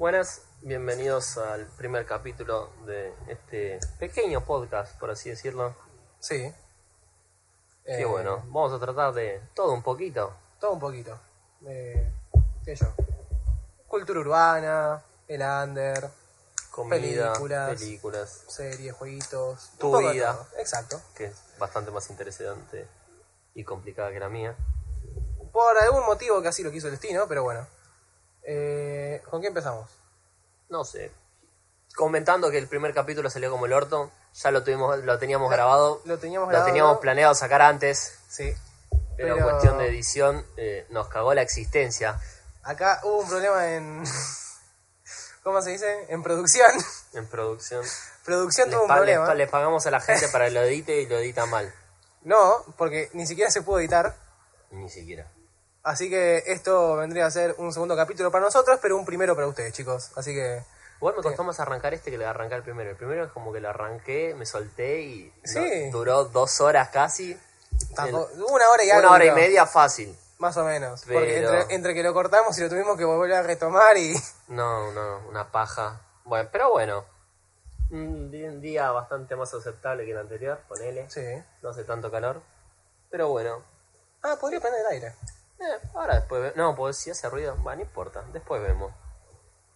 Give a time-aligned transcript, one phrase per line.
[0.00, 5.76] Buenas, bienvenidos al primer capítulo de este pequeño podcast, por así decirlo.
[6.18, 6.50] Sí.
[7.84, 10.34] Qué Eh, bueno, vamos a tratar de todo un poquito.
[10.58, 11.20] Todo un poquito.
[11.66, 12.10] Eh,
[12.64, 12.86] ¿Qué yo?
[13.86, 16.08] Cultura urbana, el under,
[16.70, 17.78] Comida, Películas.
[17.78, 19.72] películas, series, jueguitos.
[19.78, 20.48] Tu vida.
[20.56, 20.98] Exacto.
[21.14, 22.88] que es bastante más interesante
[23.52, 24.56] y complicada que la mía.
[25.52, 27.66] Por algún motivo que así lo quiso el destino, pero bueno.
[28.52, 29.88] Eh, ¿Con qué empezamos?
[30.70, 31.12] No sé.
[31.94, 36.02] Comentando que el primer capítulo salió como el orto, ya lo tuvimos, lo teníamos grabado,
[36.04, 38.52] Lo teníamos lo teníamos planeado sacar antes, Sí.
[39.16, 42.18] pero, Pero- cuestión de edición eh, nos cagó la existencia
[42.64, 44.02] Acá hubo un problema en.
[45.44, 46.06] ¿Cómo se dice?
[46.08, 46.70] En producción.
[47.14, 47.84] en producción.
[48.24, 49.34] producción Les, tuvo un les problema.
[49.34, 51.72] les pagamos a la gente para que lo edite y lo edita mal.
[52.22, 54.14] No, porque ni siquiera se pudo editar.
[54.72, 55.30] Ni siquiera.
[55.82, 59.46] Así que esto vendría a ser un segundo capítulo para nosotros, pero un primero para
[59.46, 60.10] ustedes, chicos.
[60.16, 60.62] Así que.
[60.98, 62.90] Igual me costó más arrancar este que le arrancar el primero.
[62.90, 65.90] El primero es como que lo arranqué, me solté y no- Sí.
[65.90, 67.38] duró dos horas casi.
[67.94, 69.06] tampoco- una hora y algo.
[69.08, 70.14] Una hora y media fácil.
[70.38, 71.02] Más o menos.
[71.06, 74.14] Pero- Porque entre, entre que lo cortamos y lo tuvimos que volver a retomar y.
[74.48, 76.00] No, no, una paja.
[76.24, 77.04] Bueno, pero bueno.
[77.90, 81.08] Un día bastante más aceptable que el anterior, ponele.
[81.10, 81.22] Sí.
[81.62, 82.42] No hace tanto calor.
[83.10, 83.62] Pero bueno.
[84.22, 85.14] Ah, podría prender el aire.
[85.60, 88.24] Eh, ahora después No, pues si hace ruido, va, no importa.
[88.32, 88.92] Después vemos.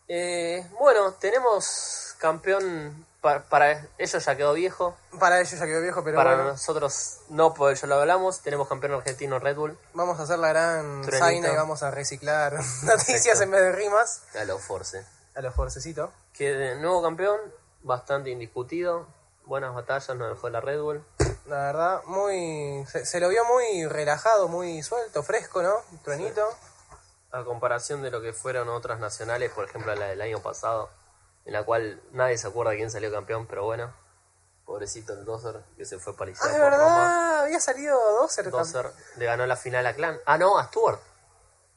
[0.08, 3.06] Eh, bueno, tenemos campeón.
[3.20, 4.94] pa- para ellos ya quedó viejo.
[5.18, 6.50] Para ellos ya quedó viejo, pero para bueno.
[6.52, 8.40] nosotros no, porque ya lo hablamos.
[8.42, 9.78] Tenemos campeón argentino Red Bull.
[9.94, 11.24] Vamos a hacer la gran Trenito.
[11.24, 12.52] zaina y vamos a reciclar
[12.82, 14.22] noticias en vez de rimas.
[14.38, 15.06] A los Force.
[15.34, 16.10] A los forcecitos.
[16.34, 17.40] Que de nuevo campeón,
[17.82, 19.06] bastante indiscutido.
[19.46, 21.04] Buenas batallas nos dejó la Red Bull.
[21.46, 22.84] La verdad, muy.
[22.90, 25.74] Se, se lo vio muy relajado, muy suelto, fresco, ¿no?
[26.02, 26.46] Truenito.
[27.32, 30.88] A comparación de lo que fueron otras nacionales, por ejemplo la del año pasado,
[31.44, 33.92] en la cual nadie se acuerda quién salió campeón, pero bueno,
[34.64, 36.84] pobrecito el Dozer que se fue Ah, paralizado es por Roma.
[36.84, 38.50] verdad, había salido Dozer.
[38.50, 40.18] Dozer le ganó la final a Clan.
[40.26, 41.00] Ah, no, a Stuart.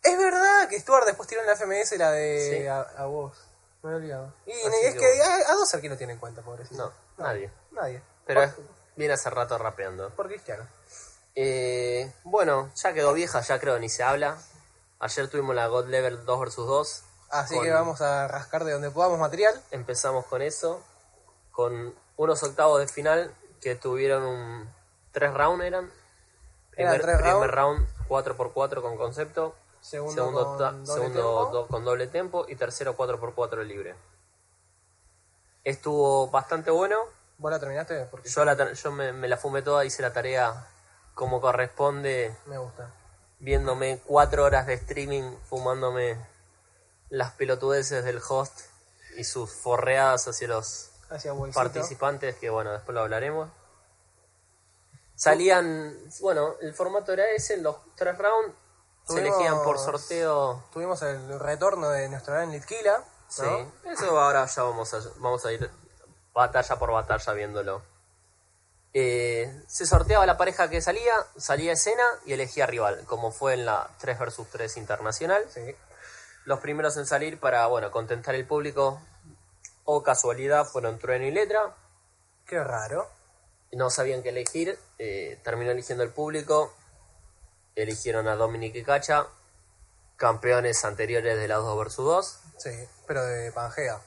[0.03, 2.67] Es verdad que Stuart después tiró en la FMS la de Sí.
[2.67, 3.35] a, a vos.
[3.81, 4.33] Me he olvidado.
[4.45, 6.93] Y Así es que que, a, a Dozer quién lo tiene en cuenta, pobrecito.
[7.17, 7.51] No, nadie.
[7.71, 8.01] Nadie.
[8.27, 8.53] Pero es-
[8.97, 10.09] viene hace rato rapeando.
[10.11, 10.67] por Cristiano.
[11.35, 14.37] Eh, bueno, ya quedó vieja, ya creo ni se habla.
[14.99, 17.03] Ayer tuvimos la God Level 2 vs 2.
[17.29, 19.61] Así Con- que vamos a rascar de donde podamos material.
[19.71, 20.83] Empezamos con eso,
[21.51, 24.69] con unos octavos de final que tuvieron un...
[25.11, 25.91] Tres rounds eran.
[26.71, 29.55] Primer, tres primer round 4x4 con concepto.
[29.81, 33.95] Segundo, Segundo, con ta- doble segundo do- con doble tempo y tercero 4x4 libre.
[35.63, 36.97] Estuvo bastante bueno.
[37.37, 38.05] ¿Vos la terminaste?
[38.05, 40.67] Porque Yo, la, yo me, me la fumé toda, hice la tarea
[41.13, 42.91] como corresponde, me gusta.
[43.39, 46.17] viéndome cuatro horas de streaming, fumándome
[47.09, 48.61] las pelotudeces del host
[49.17, 53.49] y sus forreadas hacia los Hacia participantes, que bueno, después lo hablaremos.
[55.15, 58.53] Salían, bueno, el formato era ese, en los tres rounds
[59.07, 60.65] se elegían por sorteo.
[60.71, 62.97] Tuvimos el retorno de nuestro gran Litkila.
[62.97, 63.05] ¿no?
[63.29, 63.45] Sí,
[63.85, 65.71] eso ahora ya vamos a, vamos a ir
[66.37, 67.81] batalla por batalla viéndolo.
[68.93, 73.65] Eh, se sorteaba la pareja que salía, salía escena y elegía rival, como fue en
[73.65, 75.43] la 3 vs 3 internacional.
[75.49, 75.75] Sí.
[76.45, 79.01] Los primeros en salir para, bueno, contentar el público
[79.83, 81.75] o casualidad fueron Trueno y Letra.
[82.45, 83.09] Qué raro.
[83.73, 86.73] no sabían qué elegir, eh, terminó eligiendo el público,
[87.75, 89.27] eligieron a Dominic y Cacha,
[90.15, 92.71] campeones anteriores de las 2 vs 2, Sí,
[93.05, 94.01] pero de Pangea.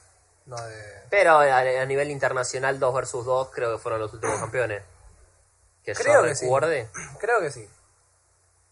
[0.51, 0.83] No de.
[1.09, 4.83] pero a, a nivel internacional 2 vs 2 creo que fueron los últimos campeones.
[5.83, 6.45] Que Creo yo que sí.
[7.19, 7.67] Creo que sí.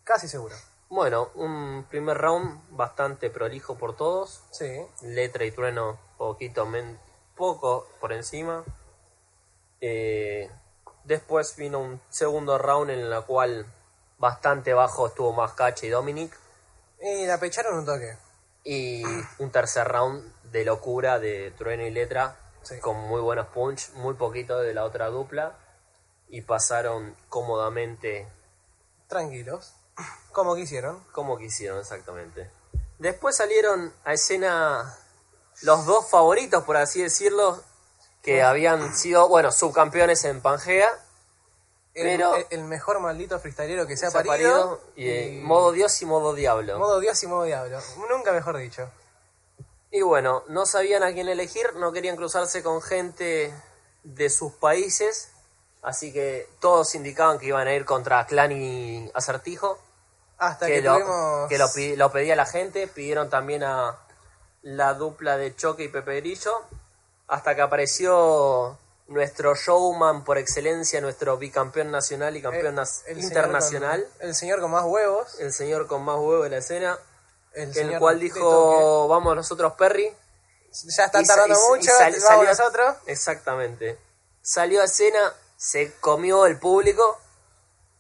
[0.04, 0.56] Casi seguro.
[0.90, 4.86] Bueno, un primer round bastante prolijo por todos, Sí.
[5.04, 7.00] Letra y Trueno poquito men-
[7.36, 8.64] poco por encima.
[9.81, 10.50] Eh,
[11.06, 13.66] después vino un segundo round en la cual
[14.18, 16.36] bastante bajo estuvo más Cacha y Dominic.
[17.02, 18.18] Y la pecharon un toque.
[18.64, 19.04] Y
[19.40, 22.80] un tercer round de locura de Trueno y Letra, Sí.
[22.80, 25.57] con muy buenos punch, muy poquito de la otra dupla.
[26.28, 28.28] Y pasaron cómodamente
[29.07, 29.74] Tranquilos.
[30.31, 31.04] Como quisieron.
[31.12, 32.51] como quisieron exactamente.
[33.00, 34.96] Después salieron a escena
[35.63, 37.62] los dos favoritos, por así decirlo,
[38.22, 40.90] que habían sido, bueno, subcampeones en Pangea.
[41.95, 44.31] El, Pero- el- mejor maldito freestylero que se ha parido.
[44.31, 46.78] parido, y, eh, modo Dios y modo Diablo.
[46.78, 47.80] modo Dios y modo diablo.
[48.10, 48.90] Nunca mejor dicho.
[49.92, 53.54] Y bueno, no sabían a quién elegir, no querían cruzarse con gente
[54.04, 55.32] de sus países,
[55.82, 59.80] así que todos indicaban que iban a ir contra Clan y Acertijo,
[60.38, 61.50] Hasta que, que, lo, tuvimos.
[61.50, 63.98] que lo, pedía la gente, pidieron también a
[64.62, 66.54] la dupla de Choque y Pepe Grillo,
[67.28, 68.78] hasta que apareció
[69.08, 74.62] nuestro showman por excelencia, nuestro bicampeón nacional y campeón el señor internacional, con- el señor
[74.62, 75.40] con más huevos.
[75.40, 77.00] el señor con más huevo de la escena,
[77.54, 80.16] El, el cual dijo, vamos nosotros Perry.
[80.72, 82.96] Ya están Y tardando y sa- y mucho, sal- vamos salió- nosotros.
[83.07, 83.98] Exactamente.
[84.42, 87.19] Salió a escena, se comió el público,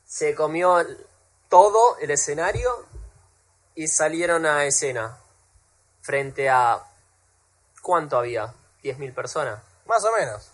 [0.05, 0.77] se comió
[1.49, 2.85] todo el escenario
[3.75, 5.17] y salieron a escena
[6.01, 6.83] frente a...
[7.81, 8.53] ¿Cuánto había?
[8.83, 9.61] 10.000 personas.
[9.85, 10.49] Más o menos.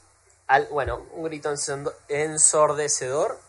[0.48, 1.54] Al, bueno, un grito
[2.08, 3.40] ensordecedor.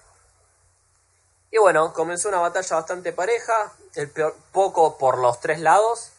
[1.50, 6.12] Y bueno, comenzó una batalla bastante pareja, el peor, poco por los tres lados.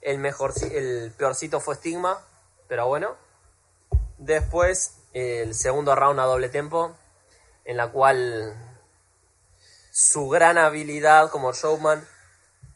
[0.00, 2.20] El, mejor, el peorcito fue Stigma,
[2.68, 3.16] pero bueno.
[4.18, 6.94] Después, el segundo round a doble tempo,
[7.64, 8.54] en la cual
[9.90, 12.06] su gran habilidad como showman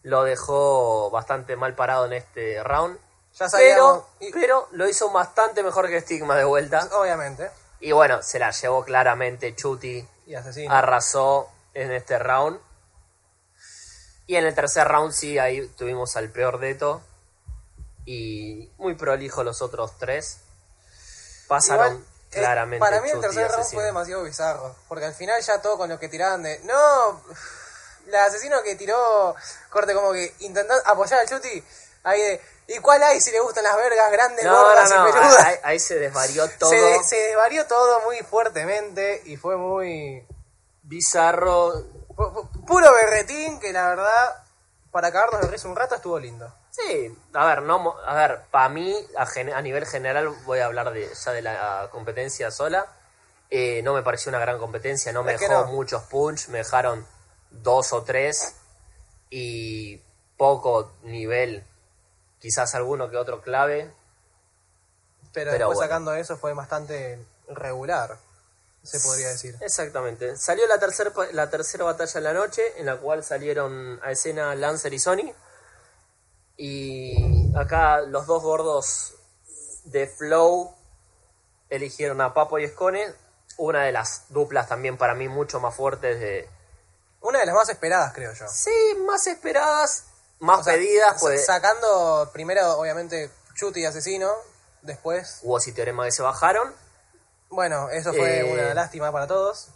[0.02, 2.98] lo dejó bastante mal parado en este round.
[3.38, 3.46] Ya.
[3.52, 6.88] Pero, y- pero lo hizo bastante mejor que Stigma de vuelta.
[6.93, 7.50] obviamente.
[7.81, 10.06] Y bueno, se la llevó claramente Chuti.
[10.26, 10.72] Y asesino.
[10.75, 12.60] Arrasó en este round.
[14.31, 17.03] Y en el tercer round sí, ahí tuvimos al peor deto.
[18.06, 20.38] Y muy prolijo los otros tres.
[21.49, 22.79] Pasaron Igual, eh, claramente.
[22.79, 23.81] para mí el tercer round Asesino.
[23.81, 24.77] fue demasiado bizarro.
[24.87, 26.61] Porque al final ya todo con lo que tiraban de.
[26.61, 27.21] No,
[28.06, 29.35] la asesino que tiró,
[29.69, 31.65] corte como que intentó apoyar al Chuti.
[32.05, 32.41] Ahí de.
[32.69, 35.44] ¿Y cuál hay si le gustan las vergas grandes, No, no, gordas no, y peludas?
[35.44, 36.71] ahí, ahí se desvarió todo.
[36.71, 40.25] Se, de- se desvarió todo muy fuertemente y fue muy.
[40.85, 41.99] Bizarro.
[42.20, 44.44] Pu- pu- Puro berretín que la verdad,
[44.90, 46.52] para cagarnos de risa un rato estuvo lindo.
[46.70, 50.67] Sí, a ver, no, a ver, para mí, a, gen- a nivel general, voy a
[50.67, 52.87] hablar de, ya de la competencia sola.
[53.50, 55.64] Eh, no me pareció una gran competencia, no me dejó no.
[55.67, 57.05] muchos punch, me dejaron
[57.50, 58.55] dos o tres
[59.28, 60.00] y
[60.37, 61.64] poco nivel,
[62.38, 63.93] quizás alguno que otro clave.
[65.32, 65.88] Pero, Pero después bueno.
[65.88, 67.19] sacando eso fue bastante
[67.49, 68.17] regular,
[68.82, 69.56] se podría decir.
[69.61, 70.37] Exactamente.
[70.37, 74.55] Salió la, tercer, la tercera batalla en la noche, en la cual salieron a escena
[74.55, 75.32] Lancer y Sony.
[76.56, 79.15] Y acá los dos gordos
[79.85, 80.75] de Flow
[81.69, 83.15] eligieron a Papo y Escone.
[83.56, 86.49] Una de las duplas también para mí mucho más fuertes de...
[87.21, 88.47] Una de las más esperadas, creo yo.
[88.49, 88.71] Sí,
[89.06, 90.05] más esperadas,
[90.38, 91.21] más O sea, pedidas.
[91.21, 94.32] Pues, Sacando primero, obviamente, Chuti y Asesino.
[94.81, 96.75] Después, hubo y Teorema que se bajaron.
[97.50, 99.69] Bueno, eso fue Eh, una lástima para todos.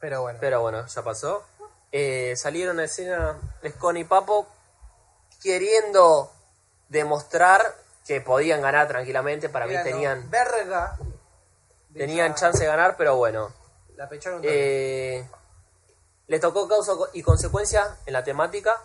[0.00, 0.38] Pero bueno.
[0.40, 1.44] Pero bueno, ya pasó.
[1.92, 4.48] Eh, salieron a escena Scone y Papo
[5.42, 6.32] queriendo
[6.88, 7.62] demostrar
[8.06, 9.48] que podían ganar tranquilamente.
[9.48, 10.98] Para mí tenían, Verga.
[11.92, 13.52] tenían chance de ganar, pero bueno.
[13.96, 15.18] La pecharon toque.
[15.18, 15.28] Eh,
[16.26, 18.82] le tocó causa y consecuencia en la temática.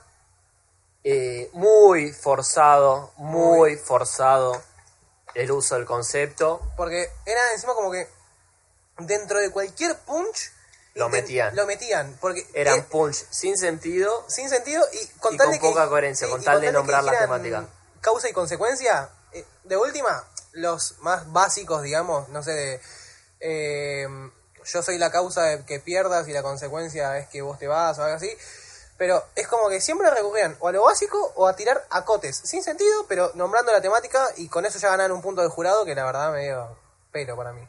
[1.04, 4.62] Eh, muy forzado, muy forzado
[5.34, 6.62] el uso del concepto.
[6.78, 8.08] Porque era encima como que
[9.00, 10.52] dentro de cualquier punch
[10.96, 11.56] Lo metían.
[11.56, 12.18] Lo metían.
[12.20, 14.26] Porque Eran eh, punch sin sentido.
[14.28, 16.72] sin sentido y con Y tal con de que- poca coherencia, con y tal de
[16.72, 17.66] nombrar la temática.
[18.02, 19.10] Causa y consecuencia.
[19.32, 22.82] eh, de última, los más básicos, digamos, no sé, de.
[23.40, 24.08] eh,
[24.66, 27.98] yo soy la causa de que pierdas y la consecuencia es que vos te vas
[28.00, 28.30] o algo así.
[28.98, 32.36] Pero es como que siempre recurrían o a lo básico o a tirar acotes.
[32.44, 35.86] Sin sentido, pero nombrando la temática y con eso ya ganaron un punto del jurado
[35.86, 36.78] que la verdad me dio
[37.12, 37.66] pelo para mí.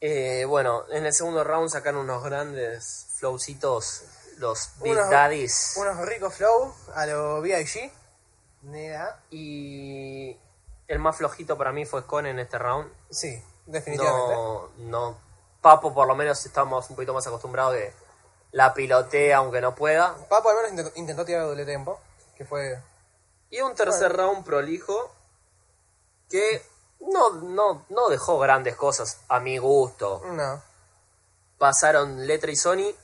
[0.00, 4.04] Eh, bueno, en el segundo round sacaron unos grandes flowcitos,
[4.38, 5.74] los Big Unos- Daddies.
[5.76, 7.92] Unos ricos flow a lo VIG.
[8.62, 9.20] Neda.
[9.30, 10.36] Y
[10.86, 12.90] el más flojito para mí fue Scone en este round.
[13.10, 14.34] Sí, definitivamente.
[14.34, 15.18] No, no.
[15.60, 17.92] Papo, por lo menos, estamos un poquito más acostumbrados que
[18.52, 20.14] la pilotea aunque no pueda.
[20.28, 21.98] Papo al menos intentó, intentó tirar doble tempo,
[22.36, 22.78] que fue...
[23.50, 25.10] Y un tercer round prolijo
[26.28, 26.62] que
[27.00, 30.22] no, no, no dejó grandes cosas a mi gusto.
[30.24, 30.62] No,
[31.58, 32.94] Pasaron Letra y Sony.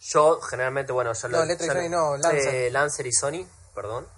[0.00, 2.54] Yo generalmente, bueno, ya No, lo- Letra y ya Sony lo- no, Lancer.
[2.54, 4.08] eh, Lancer y Sony, perdón.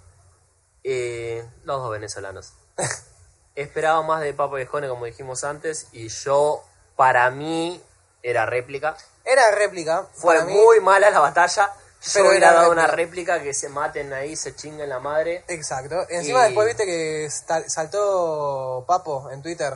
[0.83, 2.53] Eh, los dos venezolanos.
[3.55, 6.63] Esperaba más de Papo y Escone, como dijimos antes, y yo,
[6.95, 7.81] para mí,
[8.23, 8.97] era réplica.
[9.25, 10.07] era réplica.
[10.13, 11.71] Fue para mí, muy mala la batalla.
[12.03, 13.41] Yo Pero hubiera era dado una réplica.
[13.41, 15.43] que se maten ahí, se chinguen la madre.
[15.47, 16.05] Exacto.
[16.09, 17.29] Encima Y- después viste que
[17.67, 19.73] saltó Papo en Twitter.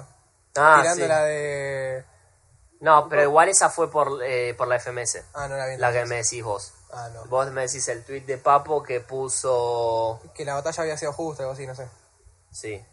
[0.58, 1.08] Ah, tirando sí.
[1.08, 2.06] la de...
[2.80, 5.24] No, pero igual esa fue por, eh, por la FMS.
[5.34, 5.78] Ah, no la vi.
[5.78, 6.74] La que me decís vos.
[6.92, 7.26] Ah, no.
[7.26, 10.22] Vos me decís el tweet de Papo que puso.
[10.36, 11.88] Que la batalla había sido justa, algo así, no sé.
[12.52, 12.84] Sí.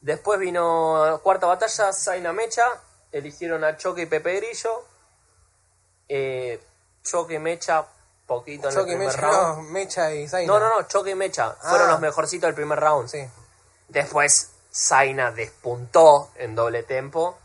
[0.00, 2.64] Después vino cuarta batalla, Zaina Mecha.
[3.12, 4.84] Eligieron a Choque y Pepe Grillo.
[6.08, 6.60] Eh,
[7.02, 7.86] Choque y Mecha,
[8.38, 9.56] poquito en Choque, el primer Mecha, round.
[9.56, 10.52] no, Mecha y Zaina.
[10.52, 11.52] No, no, no, Choque y Mecha.
[11.60, 11.92] Fueron Ah.
[11.92, 13.08] los mejorcitos del primer round.
[13.08, 13.28] Sí.
[13.88, 17.36] Después Zaina despuntó en doble tempo.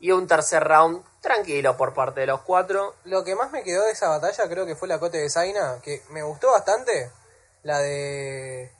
[0.00, 2.96] Y un tercer round tranquilo por parte de los cuatro.
[3.04, 5.78] Lo que más me quedó de esa batalla creo que fue la cote de Zaina,
[5.82, 7.10] que me gustó bastante.
[7.62, 8.70] La de...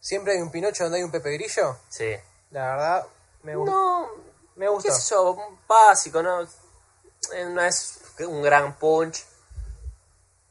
[0.00, 1.76] Siempre hay un Pinocho donde hay un Pepe Grillo.
[1.88, 2.14] Sí.
[2.50, 3.06] La verdad,
[3.44, 3.72] me gustó.
[3.72, 4.08] No,
[4.56, 4.88] me gustó.
[4.88, 5.36] qué sé yo,
[5.66, 6.42] básico, ¿no?
[6.42, 9.24] Eh, No es un gran punch.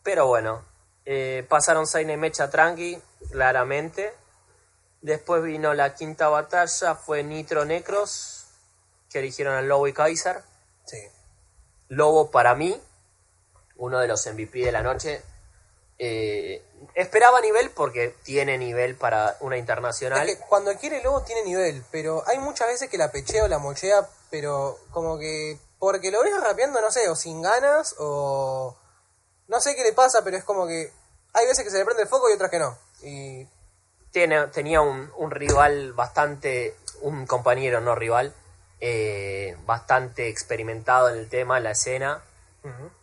[0.08, 0.64] Pero bueno,
[1.04, 2.98] eh, pasaron Zaina y Mecha tranqui,
[3.30, 4.14] claramente.
[5.02, 8.46] Después vino la quinta batalla, fue Nitro Necros,
[9.10, 10.44] que eligieron a Lobo y Kaiser.
[10.86, 10.98] Sí.
[11.90, 12.82] Lobo para mí,
[13.76, 15.22] uno de los MVP de la noche.
[16.00, 20.30] Eh, esperaba nivel porque tiene nivel para una internacional.
[20.30, 23.50] Es que cuando quiere Lobo tiene nivel, pero hay muchas veces que la pechea o
[23.50, 28.78] la mochea, pero como que porque lo ves rapeando, no sé, o sin ganas, o
[29.48, 30.92] no sé qué le pasa, pero es como que
[31.34, 32.77] hay veces que se le prende el foco y otras que no.
[33.04, 33.48] Y
[34.12, 38.34] Tiene, tenía un, un rival bastante, un compañero no rival,
[38.80, 42.24] eh, bastante experimentado en el tema, en la escena,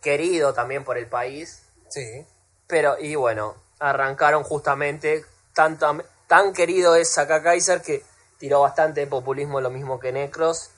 [0.01, 2.25] querido también por el país, sí,
[2.67, 8.03] pero y bueno, arrancaron justamente, tanto, tan querido es Saka Kaiser que
[8.37, 10.71] tiró bastante populismo, lo mismo que Necros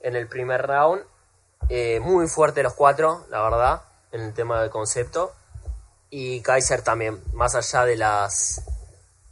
[0.00, 1.04] en el primer round,
[1.68, 3.82] Eh, muy fuerte los cuatro, la verdad,
[4.14, 5.34] en el tema del concepto,
[6.08, 8.62] y Kaiser también, más allá de las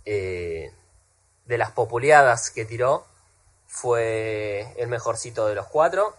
[0.05, 0.75] eh,
[1.47, 3.07] de las populeadas que tiró,
[3.67, 6.15] fue el mejorcito de los cuatro.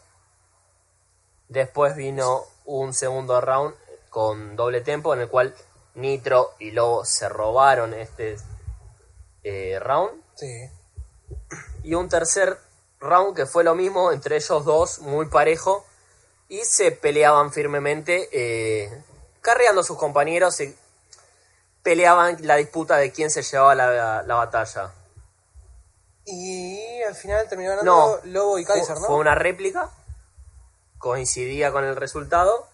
[1.50, 3.76] Después vino un segundo round
[4.10, 5.54] con doble tempo en el cual
[5.96, 8.38] Nitro y Lobo se robaron este
[9.44, 10.22] eh, round.
[10.36, 10.70] sí.
[11.84, 12.58] Y un tercer
[13.02, 15.86] round que fue lo mismo entre ellos dos, muy parejo.
[16.50, 19.04] Y se peleaban firmemente, eh,
[19.42, 20.56] carreando a sus compañeros.
[20.56, 20.76] Se
[21.82, 24.92] peleaban la disputa de quién se llevaba la, la batalla.
[26.26, 29.08] Y al final terminó ganando No, Lobo y Kaiser, ¿no?
[29.08, 29.90] Fue una réplica,
[30.98, 32.68] coincidía con el resultado.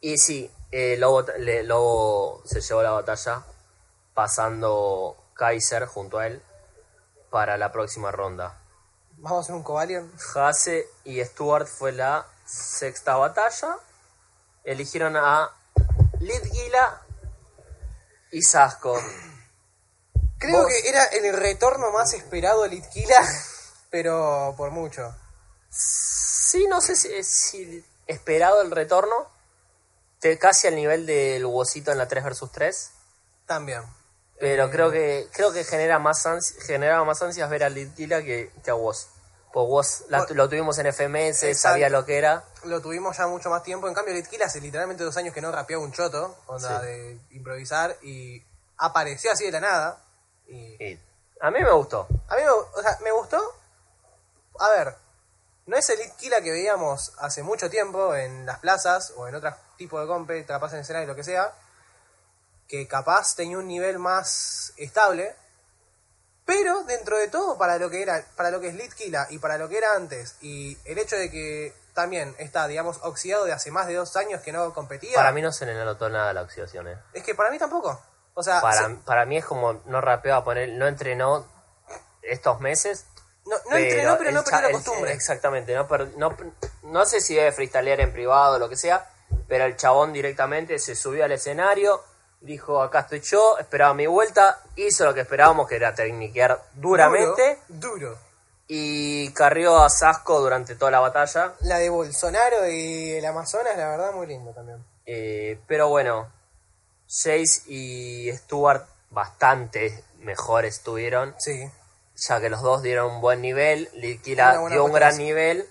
[0.00, 3.42] Y sí, eh, Lobo, le- Lobo se llevó la batalla,
[4.14, 6.42] pasando Kaiser junto a él
[7.30, 8.58] para la próxima ronda.
[9.18, 10.10] Vamos a hacer un Covalion.
[10.34, 13.76] Hase y Stuart fue la sexta batalla.
[14.64, 15.50] Eligieron a
[16.20, 17.02] Litgila
[18.30, 18.98] y Sasco.
[20.38, 23.20] Creo Vos- que era el retorno más esperado de Litquila,
[23.90, 25.14] pero por mucho.
[25.70, 29.32] Sí, no sé si, si esperado el retorno.
[30.20, 32.90] Te- casi al nivel del Wosito en la 3 vs 3.
[33.46, 33.82] También.
[34.40, 38.50] Pero creo que creo que genera más ansi- generaba más ansias ver a Litgila que,
[38.64, 39.08] que a Woz.
[39.54, 41.58] Pues la- Por- lo tuvimos en FMS, Exacto.
[41.74, 42.42] sabía lo que era.
[42.64, 43.86] Lo tuvimos ya mucho más tiempo.
[43.86, 46.86] En cambio, Litquila hace literalmente dos años que no rapeaba un choto, onda Sí.
[46.86, 48.42] de improvisar, y
[48.78, 49.98] apareció así de la nada.
[50.48, 51.00] Y Y
[51.40, 52.08] a mí me gustó.
[52.28, 53.40] a mí me, o sea, me gustó.
[54.58, 54.96] A ver,
[55.66, 59.54] no es el Litquila que veíamos hace mucho tiempo en las plazas o en otros
[59.78, 61.52] tipos de compes, capaz en escenario, lo que sea,
[62.66, 65.36] que capaz tenía un nivel más estable.
[66.46, 69.56] Pero dentro de todo, para lo que era, para lo que es Litquila y para
[69.56, 73.70] lo que era antes, y el hecho de que también está, digamos, oxidado de hace
[73.70, 76.42] más de dos años que no competía, Para mí no se le notó nada la
[76.42, 76.98] oxidación, eh.
[77.14, 77.98] es que para mí tampoco.
[78.34, 81.46] O sea, Para, se- para mí es como no rapeaba poner, no entrenó
[82.22, 83.06] estos meses.
[83.46, 85.12] no, no entrenó, pero no perdió la el- costumbre.
[85.12, 86.36] exactamente, no, per- no,
[86.82, 89.08] no sé si debe freestylear en privado o lo que sea,
[89.48, 92.02] pero el chabón directamente se subió al escenario,
[92.44, 97.58] dijo acá estoy yo, esperaba mi vuelta, hizo lo que esperábamos que era tecniquear duramente
[97.68, 98.18] Duro, duro.
[98.68, 101.54] y carrió a Sasco durante toda la batalla.
[101.60, 104.84] La de Bolsonaro y el Amazonas, la verdad, muy lindo también.
[105.06, 106.28] Eh, pero bueno,
[107.08, 111.34] Jace y Stuart bastante mejores estuvieron.
[111.38, 111.70] Sí.
[112.16, 115.68] ya que los dos dieron un buen nivel, buena dio un gran nivel,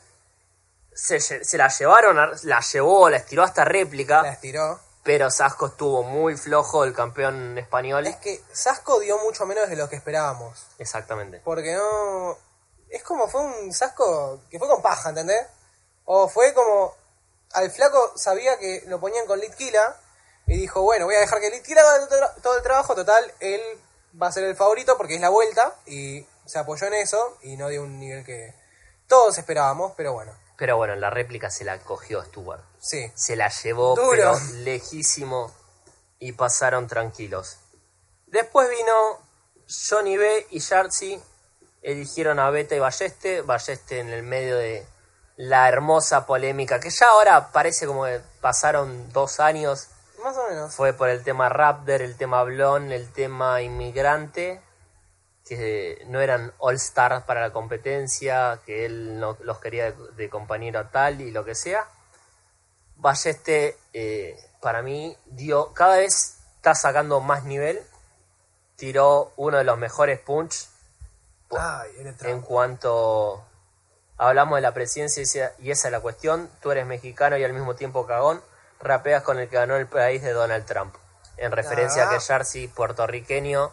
[0.94, 4.80] se, se la llevaron, la llevó, la estiró hasta réplica, La estiró.
[5.04, 8.08] Pero Sasco estuvo muy flojo, el campeón español.
[8.08, 10.66] Es que Sasco dio mucho menos de lo que esperábamos.
[10.80, 11.42] Exactamente.
[11.44, 12.38] Porque no.
[12.90, 15.46] Es como fue un Sasco que fue con paja, ¿entendés?
[16.06, 16.96] O fue como.
[17.54, 19.96] Al flaco sabía que lo ponían con Litquila,
[20.48, 22.96] Y dijo, bueno, voy a dejar que Elite quiera todo el tra- todo el trabajo.
[22.96, 23.62] Total, él
[24.22, 25.76] va a ser el favorito porque es la vuelta.
[25.86, 28.54] Y se apoyó en eso y no dio un nivel que
[29.08, 30.34] todos esperábamos, pero bueno.
[30.58, 32.64] Pero bueno, en la réplica se la cogió Stuart.
[32.84, 33.10] Sí.
[33.16, 34.10] Se la llevó, Duro.
[34.12, 35.54] pero lejísimo.
[36.20, 37.58] Y pasaron tranquilos.
[38.28, 39.20] Después vino
[39.90, 41.22] Johnny B y Yartzi.
[41.82, 43.42] Eligieron a Beta y Balleste.
[43.42, 44.86] Balleste en el medio de
[45.38, 46.82] la hermosa polémica.
[46.82, 49.88] Que ya ahora parece como que pasaron dos años.
[50.22, 50.76] Más o menos.
[50.76, 54.62] Fue por el tema Raptor, el tema Blon, el tema inmigrante,
[55.46, 60.30] que no eran all stars para la competencia, que él no los quería de, de
[60.30, 61.86] compañero a tal y lo que sea.
[62.96, 67.82] Balleste, eh, para mí, dio cada vez está sacando más nivel.
[68.76, 70.68] Tiró uno de los mejores punch
[71.58, 73.44] Ay, en cuanto
[74.18, 75.22] hablamos de la presidencia
[75.60, 78.42] y esa- es la cuestión, tú eres mexicano y al mismo tiempo cagón,
[78.80, 80.96] rapeas con el que ganó el país de Donald Trump.
[81.38, 82.20] En referencia a que Ah.
[82.20, 83.72] Jersey, puertorriqueño,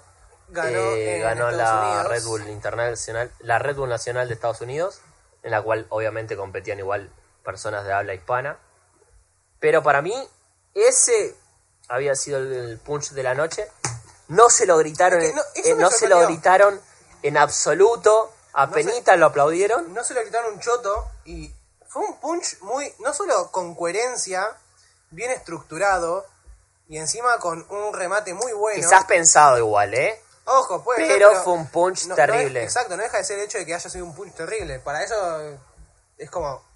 [0.49, 2.09] Ganó, eh, ganó la Unidos.
[2.09, 5.01] Red Bull Internacional, la Red Bull Nacional de Estados Unidos,
[5.43, 7.09] en la cual obviamente competían igual
[7.45, 8.59] personas de habla hispana.
[9.61, 10.15] Pero para mí,
[10.75, 11.37] ese
[11.89, 13.69] había sido el, punch de la noche.
[14.29, 16.81] No se lo gritaron, Es que no, eh, no se lo gritaron
[17.23, 18.33] en absoluto.
[18.53, 19.95] A No lo aplaudieron.
[19.95, 21.55] No se le gritaron un choto y
[21.87, 24.45] fue un punch muy, no solo con coherencia,
[25.11, 26.27] bien estructurado
[26.89, 28.77] y encima con un remate muy bueno.
[28.77, 30.21] Quizás pensado igual, ¿eh?
[30.47, 32.61] Ojo, puede ser, pero fue un punch no- no terrible.
[32.61, 34.81] es- exacto, no deja de ser el hecho de que haya sido un punch terrible.
[34.81, 35.15] Para eso
[36.19, 36.69] es como...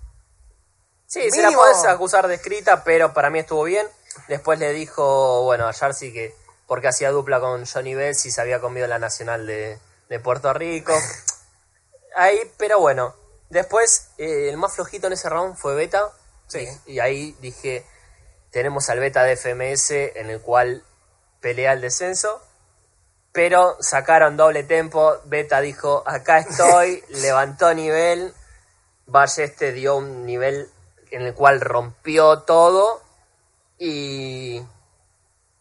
[1.15, 3.87] Sí, se la podés acusar de escrita, pero para mí estuvo bien.
[4.27, 6.35] Después le dijo, bueno, a Jersey que
[6.67, 9.79] porque hacía dupla con Johnny Bell si se había comido la nacional de,
[10.09, 10.93] de Puerto Rico.
[12.17, 13.15] Ahí, pero bueno.
[13.49, 16.11] Después, eh, el más flojito en ese round fue Beta.
[16.49, 16.67] Sí.
[16.87, 17.87] Y, y ahí dije,
[18.51, 20.83] tenemos al Beta de FMS en el cual
[21.41, 22.43] pelea el descenso.
[23.31, 25.17] Pero sacaron doble tempo.
[25.27, 28.35] Beta dijo, acá estoy, levantó nivel.
[29.07, 30.74] Balleste dio un nivel
[31.15, 33.03] en el cual rompió todo.
[33.79, 34.59] Y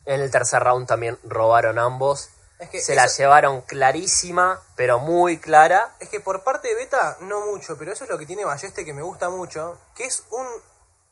[0.06, 2.30] en el tercer round también robaron ambos.
[2.60, 5.96] Es que Se la llevaron clarísima, pero muy clara.
[6.00, 8.86] Es que por parte de Beta, no mucho, pero eso es lo que tiene Balleste
[8.86, 10.48] que me gusta mucho, que es un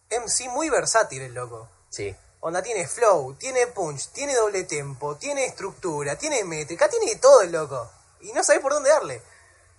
[0.10, 1.68] MC muy versátil el loco.
[1.90, 2.16] Sí.
[2.40, 7.52] Onda tiene flow, tiene punch, tiene doble tempo, tiene estructura, tiene métrica, tiene todo el
[7.52, 7.90] loco.
[8.22, 9.22] Y no sabe por dónde darle.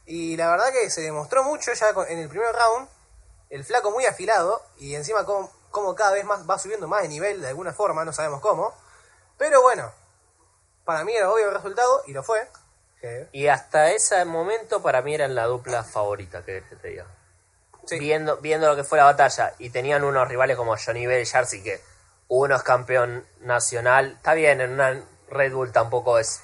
[0.07, 2.88] Y la verdad que se demostró mucho ya en el primer round,
[3.53, 7.09] el flaco muy afilado, y encima como, como cada vez más va subiendo más de
[7.09, 8.75] nivel de alguna forma, no sabemos cómo.
[9.37, 9.93] Pero bueno,
[10.85, 12.49] para mí era obvio el resultado, y lo fue.
[13.33, 17.07] Y hasta ese momento para mí eran la dupla favorita que te diga.
[17.85, 17.99] sí.
[17.99, 21.27] Viendo, viendo lo que fue la batalla y tenían unos rivales como Johnny Bell y
[21.27, 21.81] Jersey que
[22.29, 24.12] uno es campeón nacional.
[24.12, 26.43] Está bien, en una Red Bull tampoco es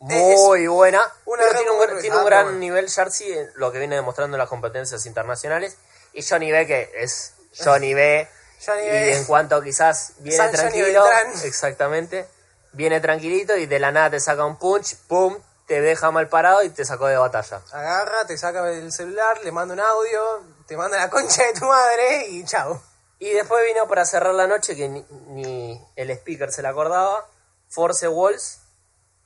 [0.00, 1.00] muy buena.
[1.24, 4.36] una pero tiene un, tiene un ah, gran nivel Jersey en lo que viene demostrando
[4.36, 5.78] en las competencias internacionales.
[6.12, 8.28] Y Johnny B que es Johnny B.
[8.64, 9.16] Johnny y B.
[9.16, 11.04] en cuanto quizás viene San tranquilo.
[11.44, 12.28] Exactamente.
[12.72, 16.62] Viene tranquilito y de la nada te saca un punch, pum, te deja mal parado
[16.62, 17.62] y te sacó de batalla.
[17.72, 21.66] Agarra, te saca el celular, le manda un audio, te manda la concha de tu
[21.66, 22.82] madre y chao.
[23.18, 27.26] Y después vino para cerrar la noche, que ni, ni el speaker se le acordaba,
[27.68, 28.60] Force Walls,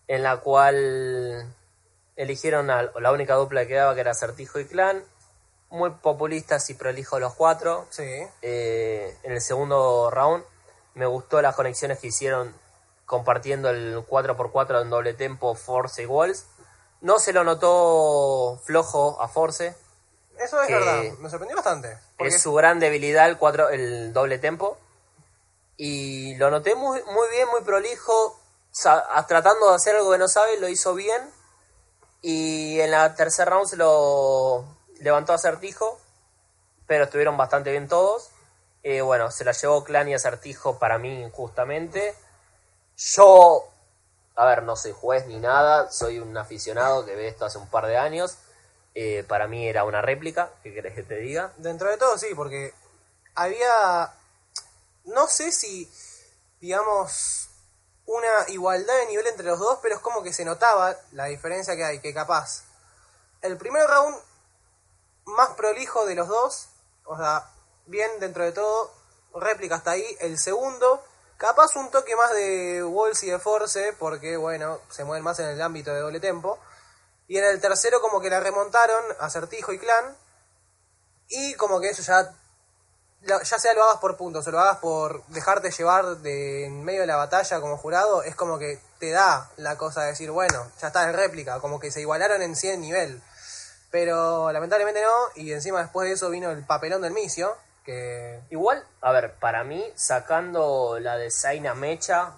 [0.09, 1.55] en la cual
[2.17, 5.05] eligieron a la única dupla que quedaba, que era Certijo y Clan.
[5.73, 7.87] Muy populistas y prolijos los cuatro.
[7.89, 8.05] Sí.
[8.43, 10.45] Eh, en el segundo round
[10.95, 12.55] me gustó las conexiones que hicieron
[13.07, 16.45] compartiendo el 4x4 en doble tempo Force y Walls.
[17.01, 19.75] No se lo notó flojo a Force,
[20.39, 21.97] Eso es Que- verdad, me sorprendió bastante.
[22.19, 24.77] Porque es su gran debilidad el, cuatro, el doble tempo.
[25.79, 28.39] Y lo noté muy, muy bien, muy prolijo.
[29.27, 31.31] tratando de hacer algo que no sabe, lo hizo bien.
[32.23, 34.65] Y en la tercer round se lo
[35.03, 35.99] levantó Acertijo.
[36.87, 38.31] Pero estuvieron bastante bien todos.
[38.83, 42.15] Eh, bueno, se la llevó Clan y Acertijo para mí injustamente.
[42.97, 43.69] Yo,
[44.35, 45.91] a ver, no soy juez ni nada.
[45.91, 48.39] Soy un aficionado que ve esto hace un par de años.
[48.95, 50.51] Eh, para mí era una réplica.
[50.63, 51.53] ¿Qué querés que te diga?
[51.59, 52.75] Dentro de todo sí, porque
[53.35, 54.13] había,
[55.05, 55.91] no sé si,
[56.61, 57.49] digamos,
[58.07, 61.77] una igualdad de nivel entre los dos, pero es como que se notaba la diferencia
[61.77, 62.65] que hay, que capaz.
[63.41, 64.17] El primer round
[65.37, 66.69] más prolijo de los dos,
[67.05, 67.51] o sea,
[67.87, 68.93] bien dentro de todo,
[69.35, 70.17] réplica hasta ahí.
[70.21, 71.03] El segundo,
[71.37, 75.49] capaz un toque más de Walls y de Force, porque bueno, se mueven más en
[75.49, 76.59] el ámbito de doble tempo.
[77.29, 80.17] Y en el tercero como que la remontaron, Acertijo y Clan.
[81.29, 82.35] Y como que eso ya
[83.25, 87.03] ya sea lo hagas por puntos o lo hagas por dejarte llevar de en medio
[87.03, 90.71] de la batalla como jurado, es como que te da la cosa de decir, bueno,
[90.81, 93.23] ya está en réplica, como que se igualaron en 100 nivel.
[93.93, 98.85] Pero lamentablemente no, y encima después de eso vino el papelón del misio, que Igual,
[99.03, 102.33] a ver, para mí, sacando la de Zaina Mecha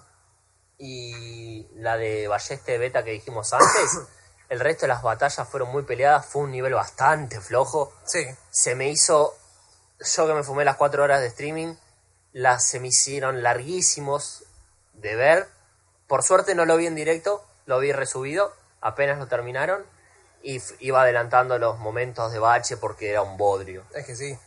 [0.77, 3.99] y la de Balleste Beta que dijimos antes,
[4.49, 7.93] el resto de las batallas fueron muy peleadas, fue un nivel bastante flojo.
[8.03, 9.33] sí, Se me hizo,
[9.99, 11.75] yo que me fumé las cuatro horas de streaming,
[12.33, 14.43] las se me hicieron larguísimos
[14.93, 15.47] de ver.
[16.07, 19.85] Por suerte no lo vi en directo, lo vi resubido, apenas lo terminaron.
[20.47, 23.83] Y iba adelantando los momentos de bache porque era un bodrio.
[23.95, 24.37] es que sí.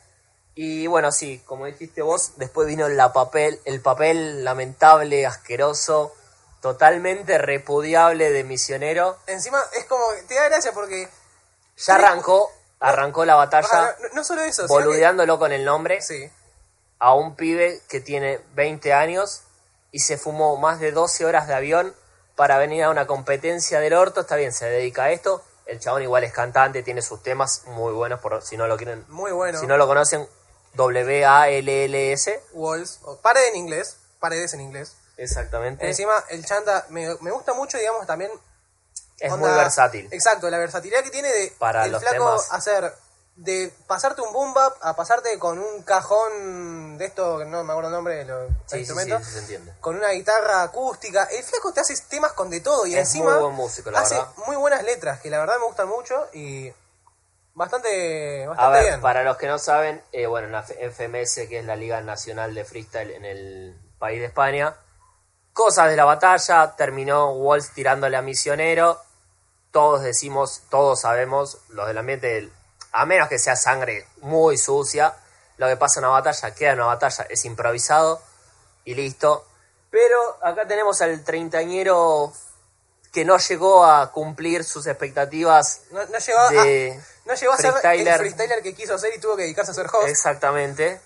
[0.54, 6.14] Y bueno, sí, como dijiste vos, después vino la papel, el papel lamentable, asqueroso,
[6.61, 9.16] totalmente repudiable de misionero.
[9.26, 11.08] Encima es como, te da gracia porque...
[11.76, 16.00] Ya arrancó, arrancó la Ah, batalla no, no solo eso, que- boludeándolo con el nombre
[16.02, 16.28] Sí,
[16.98, 19.42] a un pibe que tiene 20 años
[19.92, 21.94] y se fumó más de 12 horas de avión
[22.34, 24.20] para venir a una competencia del orto.
[24.22, 25.42] Está bien, se dedica a esto.
[25.68, 29.04] El chabón igual es cantante, tiene sus temas muy buenos, por si no lo quieren,
[29.09, 29.61] muy bueno.
[29.61, 30.26] si no lo conocen,
[30.74, 32.42] W-A-L-L-S.
[32.52, 34.96] Walls, o pared en inglés, paredes en inglés.
[35.16, 35.87] Exactamente.
[35.87, 38.31] Encima, el chanta me, me gusta mucho, digamos, también.
[39.18, 40.09] es onda- muy versátil.
[40.11, 42.52] Exacto, la versatilidad que tiene de Para el los flaco temas.
[42.52, 42.92] hacer
[43.38, 47.72] de pasarte un boom bap a pasarte con un cajón de esto, que no me
[47.72, 49.72] acuerdo el nombre de los Sí, sí, sí, instrumentos, se entiende.
[49.81, 51.22] con una guitarra acústica.
[51.24, 54.01] El flaco te hace temas con de todo y Es encima muy buen músico, la
[54.01, 54.33] hace verdad.
[54.46, 56.72] muy buenas letras que la verdad me gustan mucho y
[57.55, 59.01] bastante, A bastante ver, bien.
[59.01, 62.55] para los que no saben, eh, bueno, en la FMS, que es la Liga Nacional
[62.55, 64.74] de Freestyle en el país de España,
[65.53, 69.01] cosas de la batalla, terminó Walls tirándole a Misionero,
[69.70, 72.53] todos decimos, todos sabemos, los del ambiente, el-
[72.92, 75.14] a menos que sea sangre muy sucia,
[75.57, 78.22] lo que pasa en una batalla, queda en una batalla, es improvisado
[78.85, 79.46] y listo.
[79.90, 82.33] Pero acá tenemos al treintañero
[83.12, 87.57] que no llegó a cumplir sus expectativas no, no llegó, a, de no llegó a
[87.57, 88.62] ser el freestyler.
[88.62, 90.09] que quiso ser y tuvo que dedicarse a ser host.
[90.09, 91.01] Exactamente.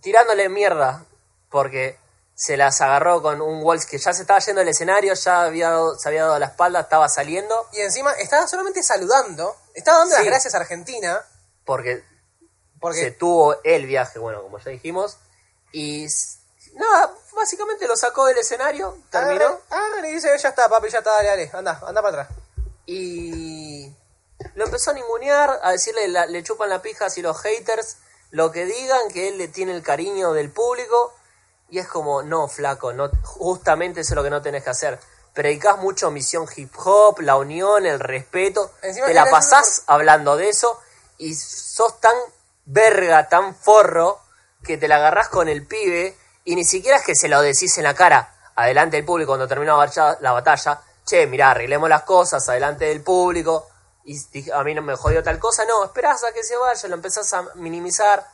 [0.00, 1.04] Tirándole mierda,
[1.50, 1.98] porque
[2.34, 5.70] se las agarró con un Walls que ya se estaba yendo del escenario, ya había
[5.70, 10.14] dado- se había dado la espalda, estaba saliendo, Y encima estaba solamente saludando, estaba dando
[10.14, 10.28] las Sí.
[10.28, 11.24] gracias a Argentina,
[11.64, 12.02] porque
[12.80, 15.16] porque se tuvo el viaje, bueno, como ya dijimos,
[15.72, 16.36] y s-
[16.74, 21.10] nada, básicamente lo sacó del escenario, terminó, agarra y dice, ya está, papi, ya está,
[21.12, 22.38] dale, dale, anda, anda para atrás.
[22.86, 23.90] y
[24.54, 27.96] lo empezó a ningunear, a decirle, la- le chupan la pija si los haters
[28.30, 31.14] lo que digan, que él le tiene el cariño del público,
[31.68, 34.98] y es como, no, flaco, no, justamente eso es lo que no tenés que hacer.
[35.32, 40.48] Predicás mucho misión hip hop, la unión, el respeto, Encima, te la pasás hablando de
[40.48, 40.80] eso,
[41.18, 42.14] y sos tan
[42.64, 44.20] verga, tan forro,
[44.62, 47.76] que te la agarrás con el pibe, y ni siquiera es que se lo decís
[47.78, 51.88] en la cara, adelante del público cuando termina la batalla, la batalla, che, mirá, arreglemos
[51.88, 53.68] las cosas, adelante del público,
[54.04, 56.88] y dije, a mí no me jodió tal cosa, no, esperás a que se vaya,
[56.88, 58.24] lo empezás a minimizar,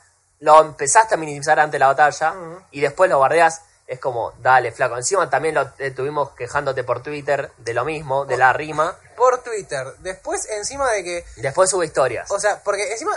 [0.40, 2.34] lo empezaste a minimizar antes de la batalla,
[2.70, 7.50] y después lo bardeás, es como, dale, flaco, encima también lo estuvimos quejándote por Twitter
[7.58, 9.94] de lo mismo, de la rima, Por Twitter.
[9.98, 12.30] Después, encima de que, después sube historias.
[12.30, 13.12] o sea, porque encima,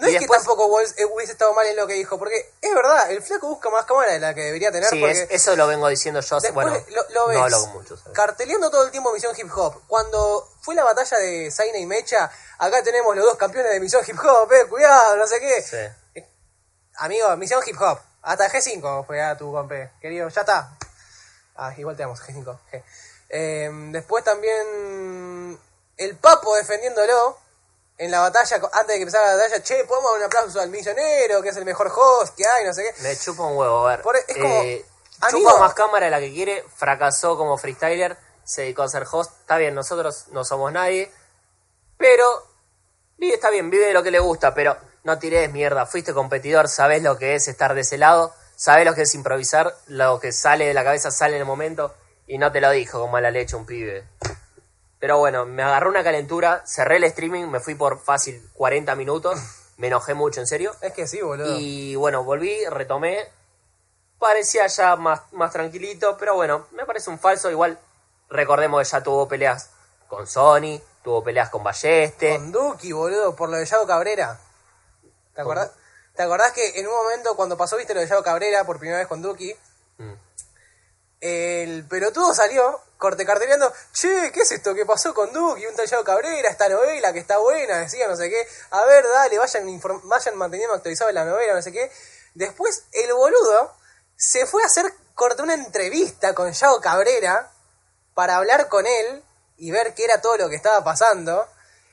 [0.00, 2.18] no Y es después- que tampoco Walls eh, hubiese estado mal en lo que dijo,
[2.18, 5.22] porque es verdad, el flaco busca más cámara de la que debería tener, Sí, porque
[5.22, 8.02] es- eso lo vengo diciendo yo, después bueno, lo, lo ves no hablo con muchos.
[8.14, 9.82] carteleando todo el tiempo Misión Hip Hop.
[9.86, 14.02] Cuando fue la batalla de Zaina y Mecha, acá tenemos los dos campeones de Misión
[14.06, 15.62] Hip Hop, eh, cuidado, no sé qué.
[15.62, 15.76] Sí.
[17.00, 17.98] Amigo, Misión Hip Hop.
[18.22, 19.90] Hasta G5 fue a tu compe.
[20.00, 20.76] Querido, ya está.
[21.56, 22.58] Ah, igual te damos G5.
[22.70, 22.82] G.
[23.30, 25.58] Eh, después también
[25.96, 27.38] el Papo defendiéndolo
[27.96, 29.62] en la batalla, antes de que empezara la batalla.
[29.62, 32.74] Che, podemos dar un aplauso al millonero, que es el mejor host que hay, no
[32.74, 33.02] sé qué.
[33.02, 34.02] Me chupa un huevo, a ver.
[34.02, 34.84] Por- es como, eh,
[35.30, 39.32] chupa más cámara de la que quiere, fracasó como freestyler, se dedicó a ser host.
[39.40, 41.10] Está bien, nosotros no somos nadie,
[41.96, 42.46] pero
[43.16, 45.86] vive, está bien, vive de lo que le gusta, pero no tires mierda.
[45.86, 49.74] Fuiste competidor, sabés lo que es estar de ese lado, sabés lo que es improvisar,
[49.86, 51.94] lo que sale de la cabeza sale en el momento,
[52.26, 54.04] y no te lo dijo con mala leche un pibe.
[54.98, 59.40] Pero bueno, me agarró una calentura, cerré el streaming, me fui por fácil 40 minutos,
[59.78, 60.72] me enojé mucho, en serio.
[60.82, 61.58] Es que sí, boludo.
[61.58, 63.26] Y bueno, volví, retomé.
[64.18, 67.50] Parecía ya más, más tranquilito, pero bueno, me parece un falso.
[67.50, 67.78] Igual
[68.28, 69.70] recordemos que ya tuvo peleas
[70.06, 72.36] con Sony, tuvo peleas con Balleste.
[72.36, 74.38] Con Duki, boludo, por lo de Yago Cabrera.
[75.34, 75.70] ¿Te acordás?
[76.14, 78.98] ¿Te acordás que en un momento cuando pasó, viste lo de Yago Cabrera por primera
[78.98, 79.54] vez con Duki?
[79.98, 80.14] Mm.
[81.20, 84.74] El pelotudo salió corte carteleando, che, ¿qué es esto?
[84.74, 85.66] ¿Qué pasó con Duki?
[85.66, 88.46] Un tal Yago Cabrera, esta novela que está buena, decía no sé qué.
[88.70, 91.90] A ver, dale, vayan, vayan manteniendo actualizado la novela, no sé qué.
[92.34, 93.74] Después, el boludo
[94.16, 97.50] se fue a hacer, cortó una entrevista con Yao Cabrera
[98.14, 99.24] para hablar con él
[99.56, 101.48] y ver qué era todo lo que estaba pasando.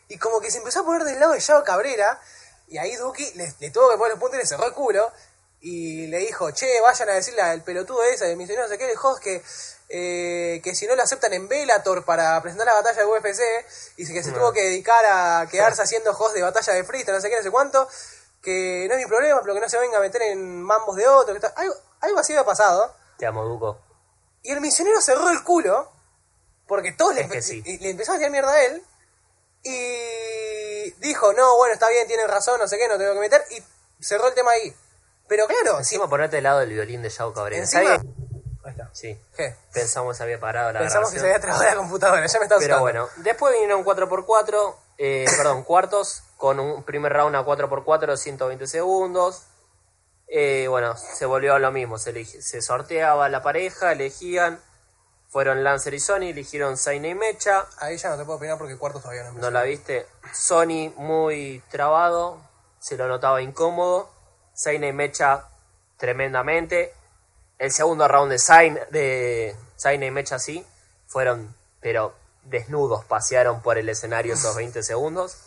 [0.10, 2.20] Y como que se empezó a poner del lado de Yao Cabrera.
[2.68, 5.12] Y ahí Duki le, le tuvo que poner los puntos y le cerró el culo.
[5.60, 8.36] Y le dijo, che, vayan a decirle al pelotudo ese.
[8.36, 9.44] Me dice, no sé qué, dijo, es que,
[9.90, 13.42] eh, que si no lo aceptan en Bellator para presentar la batalla de UFC.
[13.98, 17.22] Y que se tuvo que dedicar a quedarse haciendo host de batalla de freestyle, no
[17.22, 17.88] sé qué, no sé cuánto.
[18.42, 21.08] Que no es mi problema, pero que no se venga a meter en mambos de
[21.08, 21.40] otro.
[21.40, 21.48] que.
[21.56, 22.94] Algo, algo así había pasado.
[23.18, 23.80] Te amo, Duco.
[24.44, 25.92] Y el misionero cerró el culo.
[26.68, 27.64] Porque todos le, sí.
[27.64, 28.84] le, empezó a tirar mierda a él.
[29.64, 29.72] Y
[31.00, 33.44] dijo, no, bueno, está bien, tienen razón, no sé qué, no tengo que meter.
[33.52, 34.74] Y cerró el tema ahí.
[35.28, 37.62] Pero claro, Encima ponerte del lado del violín de Yao Cabrera.
[37.62, 38.02] Encima-.
[38.64, 38.90] Ahí está.
[38.94, 39.20] Sí.
[39.36, 39.56] ¿Qué?
[39.74, 41.22] Pensamos que se había parado la Pensamos que grabación.
[41.22, 45.64] se había trabado la computadora, ya me está Pero bueno, después vinieron 4x4, eh, perdón,
[45.64, 49.44] cuartos, con un primer round a 4x4 de 120 segundos.
[50.28, 54.60] Eh, bueno, se volvió a lo mismo, se sorteaba la pareja, elegían,
[55.30, 58.78] fueron Lancer y Sony, eligieron Zaina y Mecha, Ahí ya no te puedo opinar porque
[58.78, 59.46] cuartos todavía no empezó.
[59.46, 62.42] no la viste, Sony muy trabado,
[62.80, 64.10] se lo notaba incómodo,
[64.56, 65.46] Zaina y Mecha
[65.98, 66.94] tremendamente,
[67.60, 70.66] el segundo round de Zayn, de Zaina y Mecha sí,
[71.08, 72.14] fueron, pero
[72.44, 75.38] desnudos, pasearon por el escenario esos 20 segundos.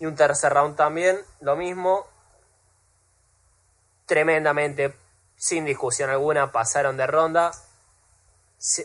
[0.00, 2.06] Y un tercer round también, lo mismo.
[4.06, 4.94] Tremendamente,
[5.36, 7.50] sin discusión alguna, pasaron de ronda.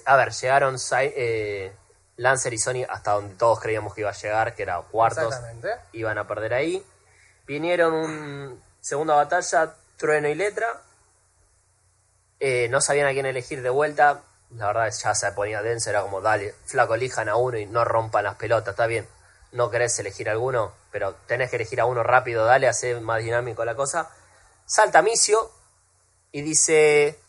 [0.06, 1.74] A ver, llegaron eh,
[2.18, 5.26] Lancer y Sony hasta donde todos creíamos que iba a llegar, que era cuartos.
[5.26, 5.70] Exactamente.
[5.94, 6.86] Iban a perder ahí.
[7.46, 10.82] Vinieron un segunda batalla, Trueno y Letra.
[12.40, 14.22] Eh, no sabían a quién elegir de vuelta.
[14.52, 17.84] La verdad ya se ponía denso, era como, dale, flaco, elijan a uno y no
[17.86, 19.08] rompan las pelotas, está bien.
[19.52, 23.24] No querés elegir a alguno, pero tenés que elegir a uno rápido, dale, hacer más
[23.24, 24.10] dinámico la cosa.
[24.66, 25.52] Salta Micio
[26.32, 27.20] y dice,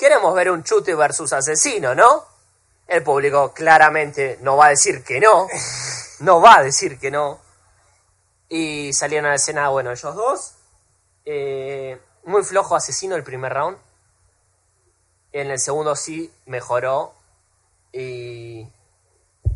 [0.00, 2.24] queremos ver un chute versus asesino, ¿no?
[2.88, 5.46] El público claramente no va a decir que no,
[6.20, 7.38] no va a decir que no.
[8.48, 10.54] Y salieron a la escena, bueno, ellos dos.
[11.26, 13.76] Eh, muy flojo asesino el primer round.
[15.32, 17.12] En el segundo sí mejoró.
[17.92, 18.66] Y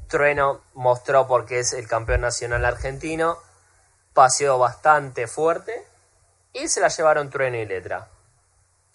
[0.09, 3.38] Trueno mostró porque es el campeón nacional argentino.
[4.12, 5.87] Paseó bastante fuerte.
[6.52, 8.11] Y se la llevaron Trueno y Letra.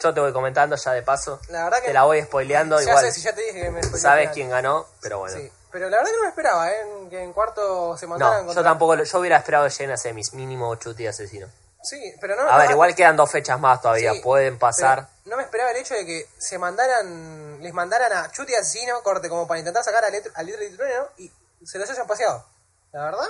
[0.01, 1.41] Yo te voy comentando ya de paso.
[1.49, 2.77] La verdad que- te la voy spoileando.
[2.79, 5.35] ya igual sé si ya te dije que me sabes quién ganó, pero bueno.
[5.35, 6.85] Sí, pero la verdad que no me esperaba, ¿eh?
[7.09, 9.91] Que en cuarto se mataran No, yo contra- tampoco, lo- yo hubiera esperado que lleguen
[9.91, 11.47] a semis, mínimo chute y asesino.
[11.83, 12.49] Sí, pero no...
[12.49, 15.07] A ver, igual quedan dos fechas más todavía, sí, pueden pasar.
[15.25, 19.27] No me esperaba el hecho de que se mandaran, les mandaran a Chuti Asesino, corte,
[19.29, 21.31] como para intentar sacar al litro, al litro y trueno y
[21.65, 22.45] se los hayan paseado.
[22.93, 23.27] La verdad,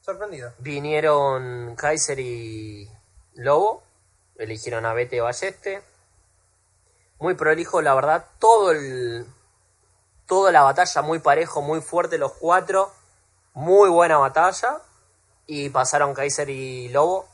[0.00, 0.52] sorprendido.
[0.58, 2.90] Vinieron Kaiser y
[3.34, 3.82] Lobo,
[4.36, 5.82] eligieron a Bete Balleste.
[7.20, 9.26] Muy prolijo, la verdad, todo el.
[10.26, 12.92] Toda la batalla muy parejo, muy fuerte los cuatro.
[13.54, 14.82] Muy buena batalla.
[15.46, 17.26] Y pasaron Kaiser y Lobo.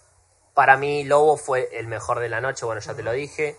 [0.55, 3.59] Para mí, Lobo fue el mejor de la noche, bueno, ya te lo dije.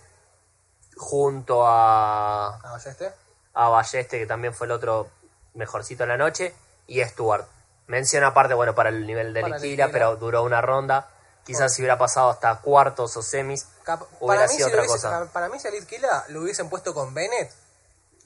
[0.96, 2.56] Junto a.
[2.64, 3.12] Ah, ya este.
[3.54, 5.10] a Balleste, que también fue el otro
[5.54, 6.56] mejorcito de la noche,
[6.88, 7.48] y Stuart.
[7.88, 9.90] Mención aparte, bueno, para el nivel de Liquila.
[9.92, 11.10] pero duró una ronda.
[11.44, 14.82] Quizás si hubiera pasado hasta cuartos o semis, Cap- hubiera para, mí, si lo otra
[14.82, 15.30] hubiese- cosa.
[15.32, 17.52] para mí, si a Litkila lo hubiesen puesto con Bennett,